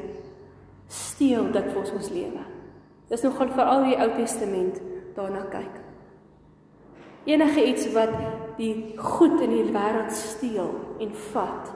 steel 0.91 1.51
dit 1.53 1.69
vir 1.71 1.83
ons 1.83 2.11
lewe. 2.11 2.47
Dis 3.11 3.23
nogal 3.27 3.53
veral 3.55 3.85
die 3.91 3.99
Ou 4.01 4.09
Testament 4.17 4.81
daarna 5.17 5.45
kyk. 5.53 5.77
Enige 7.29 7.67
iets 7.67 7.91
wat 7.93 8.13
die 8.57 8.97
goed 8.97 9.41
in 9.45 9.53
die 9.53 9.69
wêreld 9.75 10.13
steel 10.17 10.71
en 11.01 11.13
vat, 11.33 11.73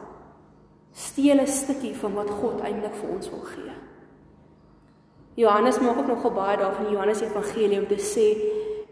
steel 0.92 1.40
'n 1.40 1.46
stukkie 1.46 1.94
van 1.96 2.14
wat 2.14 2.30
God 2.30 2.60
eintlik 2.60 2.94
vir 2.94 3.10
ons 3.10 3.30
wil 3.30 3.44
gee. 3.44 3.72
Johannes 5.34 5.80
maak 5.80 5.98
ook 5.98 6.06
nogal 6.06 6.30
baie 6.30 6.56
daarvan 6.56 6.86
in 6.86 6.92
Johannes 6.92 7.20
Evangelie 7.20 7.80
om 7.80 7.86
te 7.86 7.98
sê 7.98 8.26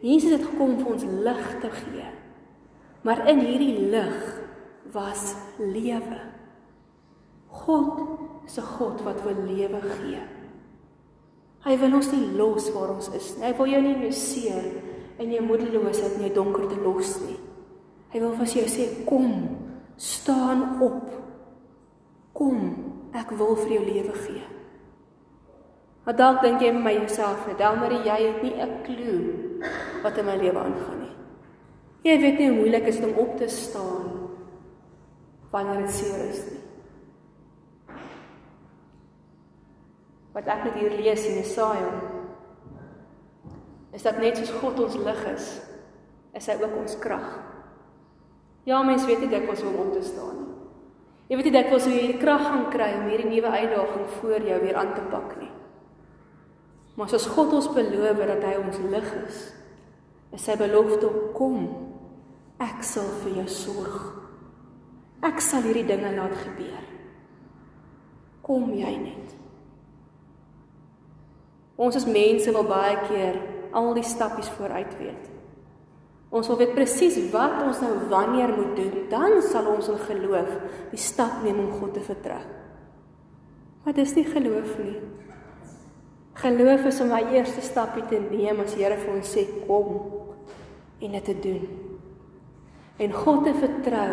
Jesus 0.03 0.35
het 0.35 0.45
gekom 0.51 0.77
vir 0.81 0.93
ons 0.97 1.07
lig 1.25 1.49
te 1.63 1.71
gee. 1.71 2.09
Maar 3.07 3.25
in 3.31 3.43
hierdie 3.47 3.89
lig 3.91 4.19
was 4.95 5.33
lewe. 5.59 6.21
God 7.63 8.01
is 8.47 8.59
'n 8.59 8.69
God 8.79 9.03
wat 9.03 9.23
wil 9.23 9.45
lewe 9.47 9.81
gee. 9.81 10.23
Hy 11.63 11.79
wil 11.79 11.95
ons 11.95 12.11
nie 12.13 12.33
los 12.35 12.73
waar 12.73 12.95
ons 12.95 13.09
is 13.15 13.37
nie. 13.37 13.45
Hy 13.47 13.57
wil 13.57 13.67
jou 13.67 13.83
nie 13.83 14.11
in 15.19 15.33
jou 15.33 15.43
moedeloosheid 15.47 16.15
en 16.17 16.25
jou 16.27 16.35
donkerte 16.35 16.81
los 16.83 17.21
nie. 17.21 17.39
Hy 18.13 18.21
wil 18.21 18.33
vir 18.33 18.47
jou 18.47 18.67
sê 18.69 19.05
kom, 19.05 19.59
staan 19.97 20.81
op. 20.83 21.11
Kom, 22.33 22.75
ek 23.13 23.31
wil 23.31 23.55
vir 23.57 23.73
jou 23.77 23.85
lewe 23.85 24.13
gee. 24.13 24.43
Maar 26.05 26.17
dalk 26.17 26.41
dink 26.43 26.61
jy 26.61 26.73
my 26.73 26.93
jouself, 26.93 27.47
Delmarie, 27.59 28.03
jy 28.05 28.19
het 28.27 28.43
nie 28.43 28.55
'n 28.59 28.83
klou 28.83 29.19
wat 30.03 30.19
in 30.19 30.27
my 30.27 30.37
lewe 30.37 30.59
aangaan 30.59 31.01
nie. 31.01 31.17
Jy 32.03 32.21
weet 32.21 32.39
nie 32.39 32.49
hoe 32.49 32.57
moeilik 32.57 32.85
dit 32.85 32.95
is 32.95 33.05
om 33.05 33.19
op 33.19 33.37
te 33.37 33.49
staan 33.49 34.29
wanneer 35.51 35.87
dit 35.87 35.91
seer 35.91 36.29
is 36.29 36.45
nie. 36.51 36.63
wat 40.33 40.49
ek 40.49 40.67
net 40.69 40.79
hier 40.81 40.95
lees 40.97 41.27
in 41.29 41.39
Jesaja 41.41 41.93
is 43.93 44.05
dat 44.07 44.21
net 44.23 44.39
soos 44.41 44.53
God 44.63 44.79
ons 44.81 44.95
lig 45.05 45.25
is, 45.35 45.49
is 46.33 46.47
hy 46.49 46.55
ook 46.63 46.77
ons 46.81 46.95
krag. 46.97 47.27
Ja, 48.65 48.79
mense 48.87 49.05
weet 49.05 49.21
nie 49.21 49.29
dikwels 49.29 49.61
hoe 49.61 49.69
om 49.69 49.83
op 49.83 49.91
te 49.93 50.05
staan 50.07 50.39
nie. 50.39 50.55
Jy 51.29 51.37
weet 51.37 51.49
nie 51.51 51.57
dikwels 51.59 51.89
hoe 51.89 51.93
jy 51.93 52.07
die 52.15 52.23
krag 52.23 52.47
gaan 52.47 52.65
kry 52.73 52.89
om 52.97 53.11
hierdie 53.11 53.29
nuwe 53.29 53.51
uitdaging 53.53 54.07
voor 54.15 54.47
jou 54.49 54.61
weer 54.63 54.79
aan 54.81 54.95
te 54.97 55.05
pak 55.13 55.35
nie. 55.42 55.42
Maar 56.97 57.15
as 57.17 57.27
God 57.27 57.53
ons 57.57 57.71
beloof 57.73 58.21
dat 58.21 58.45
hy 58.45 58.57
ons 58.61 58.81
lig 58.93 59.09
is, 59.25 59.39
is 60.33 60.45
sy 60.45 60.57
belofte 60.61 61.09
kom. 61.37 61.65
Ek 62.63 62.83
sal 62.87 63.09
vir 63.23 63.41
jou 63.41 63.49
sorg. 63.51 64.01
Ek 65.25 65.41
sal 65.45 65.65
hierdie 65.65 65.87
dinge 65.89 66.13
laat 66.17 66.35
gebeur. 66.45 66.85
Kom 68.43 68.73
jy 68.75 68.93
net. 69.01 69.37
Ons 71.83 71.99
as 71.99 72.07
mense 72.07 72.53
wil 72.55 72.67
baie 72.69 72.99
keer 73.09 73.39
al 73.73 73.93
die 73.97 74.07
stappies 74.07 74.51
vooruit 74.59 74.93
weet. 75.01 75.31
Ons 76.33 76.49
wil 76.49 76.63
weet 76.63 76.75
presies 76.77 77.19
wat 77.33 77.59
ons 77.65 77.81
nou 77.85 77.93
wanneer 78.09 78.53
moet 78.57 78.77
doen, 78.77 78.95
dan 79.13 79.41
sal 79.45 79.69
ons 79.73 79.91
in 79.93 80.01
geloof 80.07 80.53
die 80.93 81.01
stap 81.01 81.43
neem 81.45 81.61
om 81.61 81.75
God 81.81 81.93
te 81.97 82.05
vertrou. 82.05 82.41
Maar 83.85 83.97
dis 83.99 84.15
nie 84.17 84.25
geloof 84.29 84.77
nie. 84.81 84.97
Geloof 86.35 86.87
is 86.89 87.01
om 87.01 87.11
my 87.13 87.21
eerste 87.35 87.61
stappie 87.61 88.05
te 88.09 88.19
neem 88.23 88.63
as 88.65 88.75
Here 88.79 88.97
vir 88.97 89.13
ons 89.13 89.33
sê 89.35 89.45
kom 89.67 89.99
en 91.03 91.17
dit 91.19 91.25
te 91.25 91.35
doen. 91.45 91.67
En 93.03 93.13
God 93.13 93.45
te 93.45 93.53
vertrou 93.57 94.13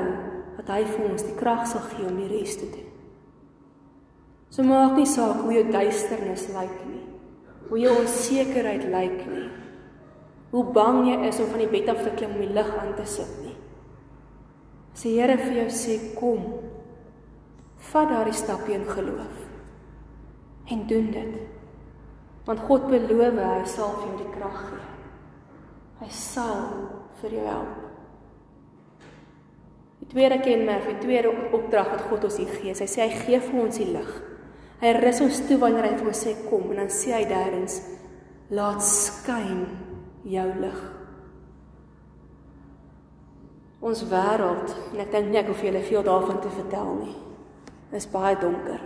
dat 0.58 0.72
hy 0.74 0.82
vir 0.90 1.06
ons 1.08 1.24
die 1.24 1.36
krag 1.40 1.66
sal 1.70 1.86
gee 1.94 2.08
om 2.10 2.18
die 2.20 2.28
res 2.32 2.58
te 2.60 2.68
doen. 2.68 2.88
So 4.50 4.66
maak 4.66 4.98
nie 4.98 5.08
saak 5.08 5.44
hoe 5.46 5.54
jou 5.54 5.66
duisternis 5.72 6.48
lyk 6.56 6.78
nie. 6.90 7.06
Hoe 7.70 7.80
jou 7.80 7.94
onsekerheid 8.02 8.88
lyk 8.90 9.20
nie. 9.30 9.48
Hoe 10.50 10.64
bang 10.74 11.04
jy 11.06 11.20
is 11.30 11.40
om 11.40 11.52
van 11.54 11.62
die 11.62 11.70
bed 11.72 11.92
af 11.94 12.02
te 12.04 12.16
klim 12.18 12.34
om 12.36 12.42
die 12.42 12.56
lig 12.56 12.72
aan 12.82 12.96
te 12.98 13.06
sit 13.08 13.30
nie. 13.44 13.54
As 14.96 15.06
die 15.06 15.14
Here 15.20 15.38
vir 15.40 15.62
jou 15.62 15.70
sê 15.72 16.00
kom, 16.18 16.42
vat 17.94 18.10
daardie 18.12 18.36
stappie 18.36 18.76
in 18.76 18.90
geloof 18.90 19.46
en 20.70 20.84
doen 20.90 21.08
dit. 21.14 21.59
Want 22.50 22.64
God 22.66 22.88
beloof 22.90 23.38
hy 23.38 23.66
sal 23.70 23.92
vir 24.00 24.08
jou 24.08 24.16
die 24.24 24.32
krag 24.34 24.62
gee. 24.72 24.86
Hy 26.00 26.08
sal 26.16 26.62
vir 27.20 27.36
jou 27.36 27.46
help. 27.46 27.76
Die 30.00 30.08
tweede 30.10 30.40
kenmerk, 30.42 30.88
die 30.88 31.04
tweede 31.04 31.30
opdrag 31.54 31.92
wat 31.92 32.08
God 32.10 32.24
ons 32.26 32.40
hier 32.40 32.50
gee, 32.56 32.74
hy 32.74 32.88
sê 32.90 33.04
hy 33.04 33.20
gee 33.28 33.40
vir 33.44 33.60
ons 33.62 33.78
die 33.78 33.90
lig. 33.92 34.14
Hy 34.80 34.94
rus 34.96 35.20
ons 35.22 35.42
toe 35.46 35.58
wanneer 35.62 35.90
hy 35.90 35.98
vir 36.00 36.10
ons 36.10 36.22
sê 36.26 36.34
kom 36.48 36.72
en 36.72 36.80
dan 36.82 36.94
sê 36.94 37.12
hy 37.18 37.26
derdens 37.30 37.82
laat 38.56 38.82
skyn 38.82 39.66
jou 40.26 40.48
lig. 40.64 40.80
Ons 43.86 44.02
wêreld, 44.10 44.74
en 44.94 45.04
ek 45.04 45.12
dink 45.14 45.30
nie 45.30 45.42
ek 45.44 45.52
hoef 45.52 45.62
julle 45.64 45.84
veel 45.86 46.08
daarvan 46.08 46.42
te 46.42 46.50
vertel 46.56 46.90
nie. 47.04 47.14
Is 47.96 48.10
baie 48.10 48.34
donker. 48.40 48.82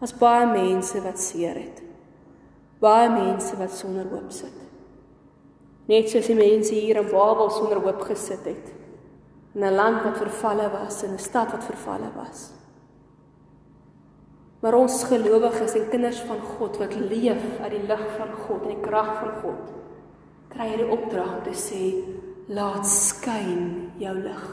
Ons 0.00 0.14
baie 0.20 0.46
mense 0.52 1.02
wat 1.02 1.20
seer 1.20 1.58
het. 1.58 1.85
Baie 2.86 3.10
mense 3.10 3.56
wat 3.58 3.74
sonder 3.74 4.06
hoop 4.12 4.30
sit. 4.34 4.54
Net 5.90 6.10
soos 6.10 6.26
die 6.30 6.38
mense 6.38 6.74
hier 6.74 7.00
in 7.02 7.10
Babel 7.10 7.50
sonder 7.54 7.80
hoop 7.82 8.04
gesit 8.06 8.46
het. 8.46 8.68
In 9.54 9.64
'n 9.64 9.74
land 9.74 10.02
wat 10.04 10.18
vervalle 10.18 10.68
was, 10.70 11.02
in 11.02 11.14
'n 11.14 11.18
stad 11.18 11.50
wat 11.50 11.64
vervalle 11.64 12.10
was. 12.14 12.50
Maar 14.60 14.74
ons 14.74 15.04
gelowiges 15.04 15.74
en 15.74 15.88
kinders 15.88 16.20
van 16.20 16.40
God 16.40 16.76
wat 16.76 16.94
leef 16.94 17.42
uit 17.60 17.70
die 17.70 17.86
lig 17.86 18.04
van 18.16 18.32
God 18.46 18.62
en 18.62 18.68
die 18.68 18.80
krag 18.82 19.10
van 19.20 19.34
God, 19.42 19.74
kry 20.48 20.68
hierdie 20.68 20.90
opdrag 20.90 21.36
om 21.36 21.42
te 21.44 21.54
sê 21.54 21.82
laat 22.48 22.86
skyn 22.86 23.92
jou 23.98 24.14
lig. 24.14 24.46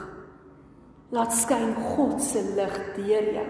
Laat 1.09 1.33
skyn 1.33 1.75
God 1.95 2.21
se 2.21 2.41
lig 2.55 2.77
deur 2.95 3.33
jou. 3.33 3.47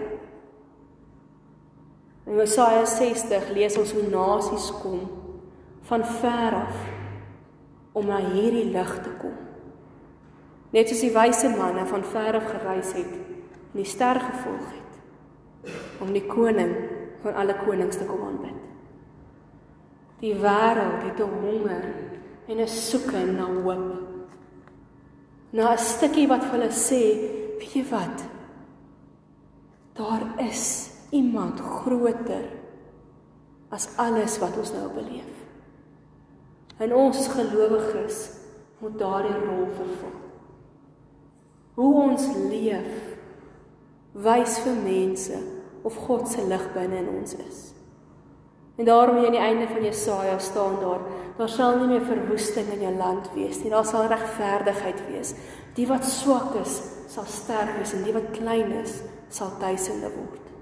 In 2.24 2.38
Jesaja 2.40 2.86
60 2.88 3.50
lees 3.52 3.76
ons 3.76 3.92
hoe 3.92 4.06
nasies 4.08 4.70
kom 4.80 5.02
van 5.84 6.04
ver 6.20 6.54
af 6.56 6.76
om 7.92 8.06
na 8.08 8.18
hierdie 8.32 8.70
lig 8.72 8.92
te 9.04 9.12
kom. 9.20 9.34
Net 10.72 10.88
soos 10.88 11.04
die 11.04 11.12
wyse 11.14 11.50
manne 11.52 11.84
van 11.86 12.06
ver 12.14 12.40
af 12.40 12.48
gereis 12.48 12.94
het 12.96 13.12
en 13.12 13.76
die 13.76 13.88
ster 13.88 14.20
gevolg 14.22 14.72
het 14.72 15.72
om 16.02 16.12
die 16.12 16.24
koning 16.26 16.72
van 17.22 17.36
alle 17.40 17.56
konings 17.64 18.00
te 18.00 18.08
kom 18.08 18.24
aanbid. 18.24 18.56
Die 20.20 20.34
wêreld 20.40 21.04
het 21.04 21.20
'n 21.20 21.36
honger 21.44 21.84
en 22.48 22.60
'n 22.60 22.68
soeke 22.68 23.24
na 23.26 23.44
hoop. 23.44 24.00
Na 25.52 25.72
'n 25.72 25.78
stukkie 25.78 26.28
wat 26.28 26.44
vir 26.44 26.58
hulle 26.58 26.72
sê, 26.72 27.02
weet 27.58 27.74
jy 27.74 27.84
wat? 27.90 28.24
Daar 29.94 30.22
is 30.38 30.93
iemand 31.14 31.60
groter 31.60 32.48
as 33.74 33.88
alles 34.02 34.38
wat 34.42 34.56
ons 34.58 34.72
nou 34.74 34.88
beleef. 34.94 35.30
En 36.82 36.94
ons 36.94 37.28
gelowiges 37.30 38.20
moet 38.82 38.98
daardie 38.98 39.36
rol 39.46 39.68
vervul. 39.78 40.16
Hoe 41.74 41.92
ons 42.02 42.26
leef 42.50 43.14
wys 44.24 44.58
vir 44.62 44.76
mense 44.82 45.38
of 45.86 45.96
God 46.06 46.28
se 46.30 46.42
lig 46.46 46.66
binne 46.74 47.00
in 47.02 47.10
ons 47.16 47.34
is. 47.44 47.62
En 48.78 48.88
daarom 48.88 49.20
hier 49.20 49.30
aan 49.30 49.36
die 49.36 49.42
einde 49.42 49.66
van 49.70 49.84
Jesaja 49.86 50.38
staan 50.42 50.80
daar, 50.80 51.02
daar 51.38 51.50
sal 51.50 51.78
nie 51.78 51.92
meer 51.92 52.06
verwoesting 52.06 52.72
in 52.74 52.82
jou 52.88 52.94
land 52.98 53.28
wees 53.34 53.60
nie. 53.62 53.70
Daar 53.70 53.86
sal 53.86 54.08
regverdigheid 54.10 55.02
wees. 55.10 55.34
Die 55.78 55.86
wat 55.90 56.06
swak 56.06 56.54
is, 56.62 56.80
sal 57.10 57.26
sterk 57.30 57.76
wees 57.78 57.94
en 57.94 58.02
die 58.06 58.14
wat 58.14 58.32
klein 58.34 58.74
is, 58.82 59.00
sal 59.34 59.54
duisende 59.62 60.10
word. 60.14 60.53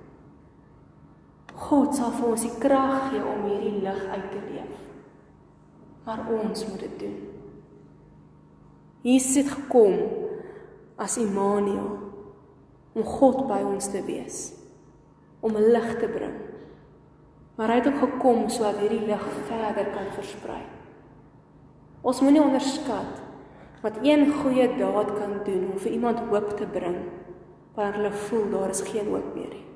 God 1.55 1.95
sal 1.95 2.15
vir 2.17 2.29
ons 2.33 2.47
die 2.47 2.55
krag 2.62 3.11
gee 3.11 3.23
om 3.23 3.45
hierdie 3.49 3.83
lig 3.85 4.01
uit 4.09 4.31
te 4.33 4.41
leef. 4.49 4.81
Maar 6.07 6.25
ons 6.35 6.67
moet 6.67 6.81
dit 6.81 6.99
doen. 7.05 7.19
Jesus 9.03 9.37
het 9.43 9.51
gekom 9.51 9.99
as 10.97 11.19
Immanuel 11.19 11.99
om 12.93 13.07
God 13.07 13.47
by 13.49 13.62
ons 13.67 13.88
te 13.91 14.03
wees 14.07 14.53
om 15.43 15.57
lig 15.59 15.88
te 15.99 16.07
bring. 16.07 16.37
Maar 17.59 17.73
hy 17.73 17.81
het 17.81 17.88
ook 17.91 17.99
gekom 17.99 18.45
sodat 18.51 18.79
hierdie 18.79 19.03
lig 19.09 19.25
verder 19.49 19.91
kan 19.91 20.07
versprei. 20.15 20.61
Ons 22.03 22.23
moenie 22.23 22.43
onderskat 22.43 23.19
wat 23.83 23.99
een 24.07 24.29
goeie 24.31 24.69
daad 24.79 25.11
kan 25.19 25.35
doen 25.47 25.67
om 25.73 25.83
vir 25.83 25.93
iemand 25.99 26.23
hoop 26.31 26.55
te 26.59 26.67
bring 26.71 27.01
wanneer 27.75 27.99
hulle 27.99 28.15
voel 28.29 28.49
daar 28.53 28.71
is 28.71 28.85
geen 28.87 29.11
hoop 29.11 29.35
meer 29.35 29.51
nie. 29.51 29.67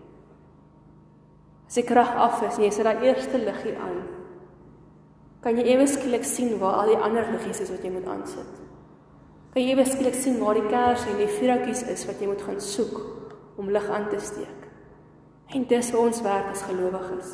As 1.67 1.75
die 1.75 1.87
krag 1.87 2.15
af 2.15 2.43
is 2.47 2.59
en 2.59 2.65
jy 2.65 2.71
sit 2.71 2.87
daai 2.87 3.03
eerste 3.09 3.39
liggie 3.43 3.75
aan, 3.75 4.05
kan 5.43 5.59
jy 5.59 5.67
ewe 5.75 5.87
skielik 5.87 6.25
sien 6.27 6.57
waar 6.61 6.81
al 6.83 6.93
die 6.93 7.03
ander 7.09 7.27
liggies 7.33 7.61
is 7.63 7.71
wat 7.71 7.85
jy 7.85 7.91
moet 7.95 8.07
aansit. 8.11 8.53
Kan 9.55 9.63
jy 9.63 9.75
ewe 9.75 9.85
skielik 9.87 10.15
sien 10.19 10.39
waar 10.41 10.59
die 10.59 10.69
kers 10.71 11.07
en 11.11 11.19
die 11.21 11.31
vuurhoutjies 11.31 11.85
is 11.93 12.07
wat 12.09 12.23
jy 12.23 12.31
moet 12.31 12.43
gaan 12.47 12.59
soek 12.63 12.97
om 13.59 13.71
lig 13.73 13.87
aan 13.91 14.09
te 14.11 14.19
steek. 14.23 14.67
En 15.55 15.67
dis 15.71 15.91
vir 15.93 16.01
ons 16.01 16.23
werk 16.27 16.51
as 16.51 16.65
gelowiges. 16.67 17.31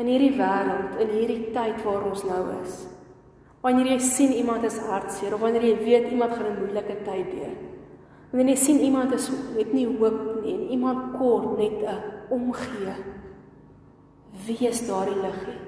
In 0.00 0.08
hierdie 0.08 0.32
wêreld, 0.38 0.96
in 1.04 1.12
hierdie 1.12 1.52
tyd 1.52 1.82
waar 1.84 2.08
ons 2.08 2.24
nou 2.24 2.40
is. 2.62 2.80
Wanneer 3.60 3.92
jy 3.92 3.98
sien 4.04 4.32
iemand 4.32 4.64
is 4.64 4.78
hartseer 4.88 5.36
of 5.36 5.44
wanneer 5.44 5.66
jy 5.68 5.76
weet 5.84 6.10
iemand 6.12 6.32
gaan 6.32 6.48
'n 6.48 6.60
moeilike 6.62 6.96
tyd 7.04 7.28
deur. 7.32 7.56
Wanneer 8.32 8.56
jy 8.56 8.60
sien 8.64 8.80
iemand 8.80 9.12
is 9.12 9.30
het 9.56 9.72
nie 9.72 9.86
hoop 9.86 10.42
nie 10.42 10.54
en 10.54 10.68
iemand 10.70 11.18
kort 11.18 11.58
net 11.58 11.84
'n 11.84 12.00
omgee. 12.30 12.94
Wie 14.46 14.68
is 14.68 14.86
daardie 14.86 15.18
liggie? 15.20 15.58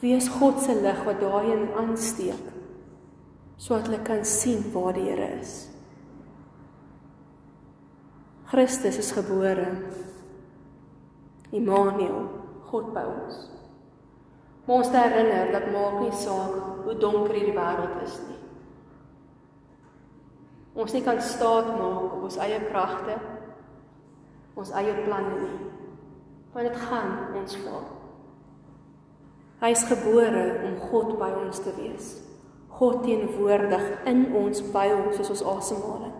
Wie 0.00 0.14
is 0.16 0.28
God 0.28 0.60
se 0.62 0.74
lig 0.80 1.04
wat 1.04 1.20
daarin 1.20 1.68
aansteek? 1.76 2.46
Sodat 3.60 3.90
hulle 3.90 4.00
kan 4.04 4.24
sien 4.24 4.64
waar 4.72 4.94
die 4.96 5.08
Here 5.10 5.28
is. 5.40 5.68
Christus 8.50 8.98
is 8.98 9.12
gebore 9.12 9.66
Immanuel, 11.50 12.28
God 12.70 12.92
by 12.94 13.02
ons. 13.06 13.38
Maar 14.66 14.76
ons 14.76 14.90
te 14.90 14.98
herinner 15.02 15.52
dat 15.54 15.68
maak 15.74 15.96
nie 16.00 16.14
saak 16.14 16.84
hoe 16.84 16.94
donker 17.02 17.34
hierdie 17.34 17.56
wêreld 17.56 18.02
is 18.04 18.16
nie. 18.28 18.38
Ons 20.78 20.94
nie 20.94 21.02
kan 21.02 21.18
staat 21.22 21.72
maak 21.74 22.14
op 22.14 22.26
ons 22.28 22.38
eie 22.42 22.60
kragte, 22.68 23.16
ons 24.54 24.70
eie 24.78 24.94
planne 25.02 25.40
nie. 25.42 25.69
Want 26.52 26.66
dit 26.66 26.76
gaan 26.76 27.34
ons 27.38 27.56
val. 27.62 27.84
Hy 29.60 29.70
is 29.74 29.84
gebore 29.86 30.44
om 30.64 30.78
God 30.90 31.14
by 31.20 31.28
ons 31.42 31.60
te 31.62 31.72
wees. 31.76 32.14
God 32.80 33.02
teenwoordig 33.04 33.84
in 34.08 34.24
ons 34.40 34.62
by 34.72 34.86
ons 34.94 35.18
soos 35.18 35.34
ons 35.34 35.42
asemhaling, 35.52 36.14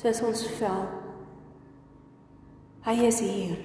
soos 0.00 0.22
ons 0.26 0.42
vel. 0.58 0.80
Hy 2.82 2.96
is 3.06 3.20
hier 3.22 3.60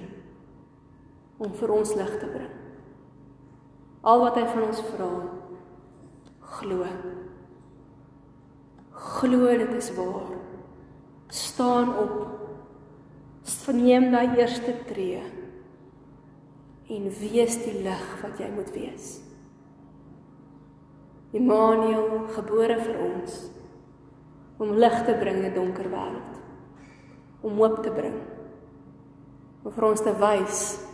om 1.42 1.50
vir 1.58 1.72
ons 1.74 1.94
lig 1.98 2.12
te 2.20 2.28
bring. 2.30 2.52
Al 4.06 4.22
wat 4.22 4.38
hy 4.38 4.44
van 4.52 4.68
ons 4.68 4.84
vra, 4.92 5.08
glo. 6.60 6.86
Glo 9.18 9.50
dit 9.64 9.74
is 9.80 9.90
waar. 9.98 10.30
Staan 11.34 11.90
op. 11.98 12.14
Verneem 13.48 14.12
daai 14.14 14.38
eerste 14.38 14.72
tree 14.86 15.24
en 16.88 17.08
wees 17.20 17.58
die 17.64 17.82
lig 17.84 18.04
wat 18.22 18.40
jy 18.40 18.48
moet 18.54 18.70
wees. 18.72 19.18
Immanuel, 21.36 22.24
gebore 22.32 22.78
vir 22.80 23.00
ons 23.04 23.38
om 24.58 24.72
lig 24.74 24.96
te 25.06 25.14
bring 25.20 25.42
in 25.42 25.50
'n 25.50 25.54
donker 25.54 25.88
wêreld. 25.90 26.34
Om 27.42 27.56
hoop 27.56 27.82
te 27.82 27.90
bring. 27.90 28.16
Om 29.64 29.72
vir 29.72 29.84
ons 29.84 30.00
te 30.00 30.14
wys 30.18 30.88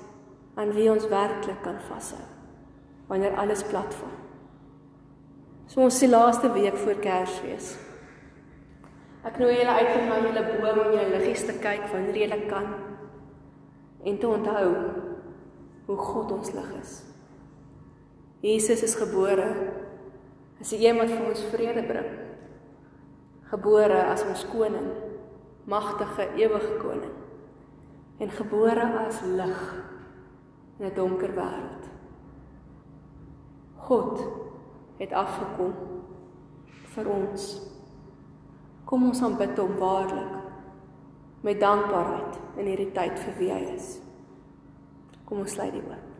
aan 0.54 0.72
wie 0.72 0.90
ons 0.90 1.09
werklik 1.09 1.62
kan 1.62 1.78
vashou 1.88 2.24
wanneer 3.07 3.37
alles 3.37 3.62
platval. 3.62 4.12
So 5.66 5.80
ons 5.80 5.98
se 5.98 6.09
laaste 6.09 6.52
week 6.52 6.76
voor 6.76 6.94
Kersfees. 6.94 7.76
Ek 9.24 9.38
nooi 9.38 9.57
julle 9.57 9.70
uit 9.70 9.96
om 9.96 10.09
na 10.09 10.18
julle 10.20 10.44
boom 10.44 10.80
en 10.80 10.92
julle 10.92 11.18
liggies 11.18 11.46
te 11.46 11.52
kyk 11.52 11.87
wanneer 11.92 12.16
julle 12.16 12.46
kan 12.46 12.66
en 14.04 14.18
te 14.18 14.26
onthou 14.26 15.04
hoe 15.87 15.97
God 15.97 16.33
ons 16.33 16.53
lig 16.53 16.70
is. 16.81 16.92
Jesus 18.44 18.83
is 18.85 18.97
gebore 19.01 19.49
as 20.61 20.73
die 20.73 20.81
een 20.85 20.99
wat 21.01 21.12
vir 21.12 21.27
ons 21.29 21.44
vrede 21.53 21.85
bring. 21.88 22.11
Gebore 23.51 24.01
as 24.11 24.25
ons 24.25 24.44
koning, 24.53 24.90
magtige 25.68 26.31
ewige 26.40 26.77
koning. 26.81 27.12
En 28.20 28.31
gebore 28.31 28.87
as 29.07 29.20
lig 29.25 29.62
in 30.79 30.87
'n 30.87 30.94
donker 30.94 31.33
wêreld. 31.35 31.85
God 33.77 34.20
het 34.99 35.12
afgekom 35.12 35.75
vir 36.94 37.09
ons. 37.09 37.61
Kom 38.85 39.09
ons 39.09 39.23
aanbid 39.23 39.59
hom 39.59 39.77
waarlik 39.77 40.40
met 41.40 41.61
dankbaarheid 41.61 42.38
in 42.57 42.66
hierdie 42.66 42.92
tyd 42.92 43.18
vir 43.18 43.35
wie 43.38 43.53
hy 43.53 43.62
is. 43.75 44.04
Kom 45.35 45.42
ons 45.42 45.55
sluit 45.57 45.73
die 45.75 45.81
oë. 45.83 46.13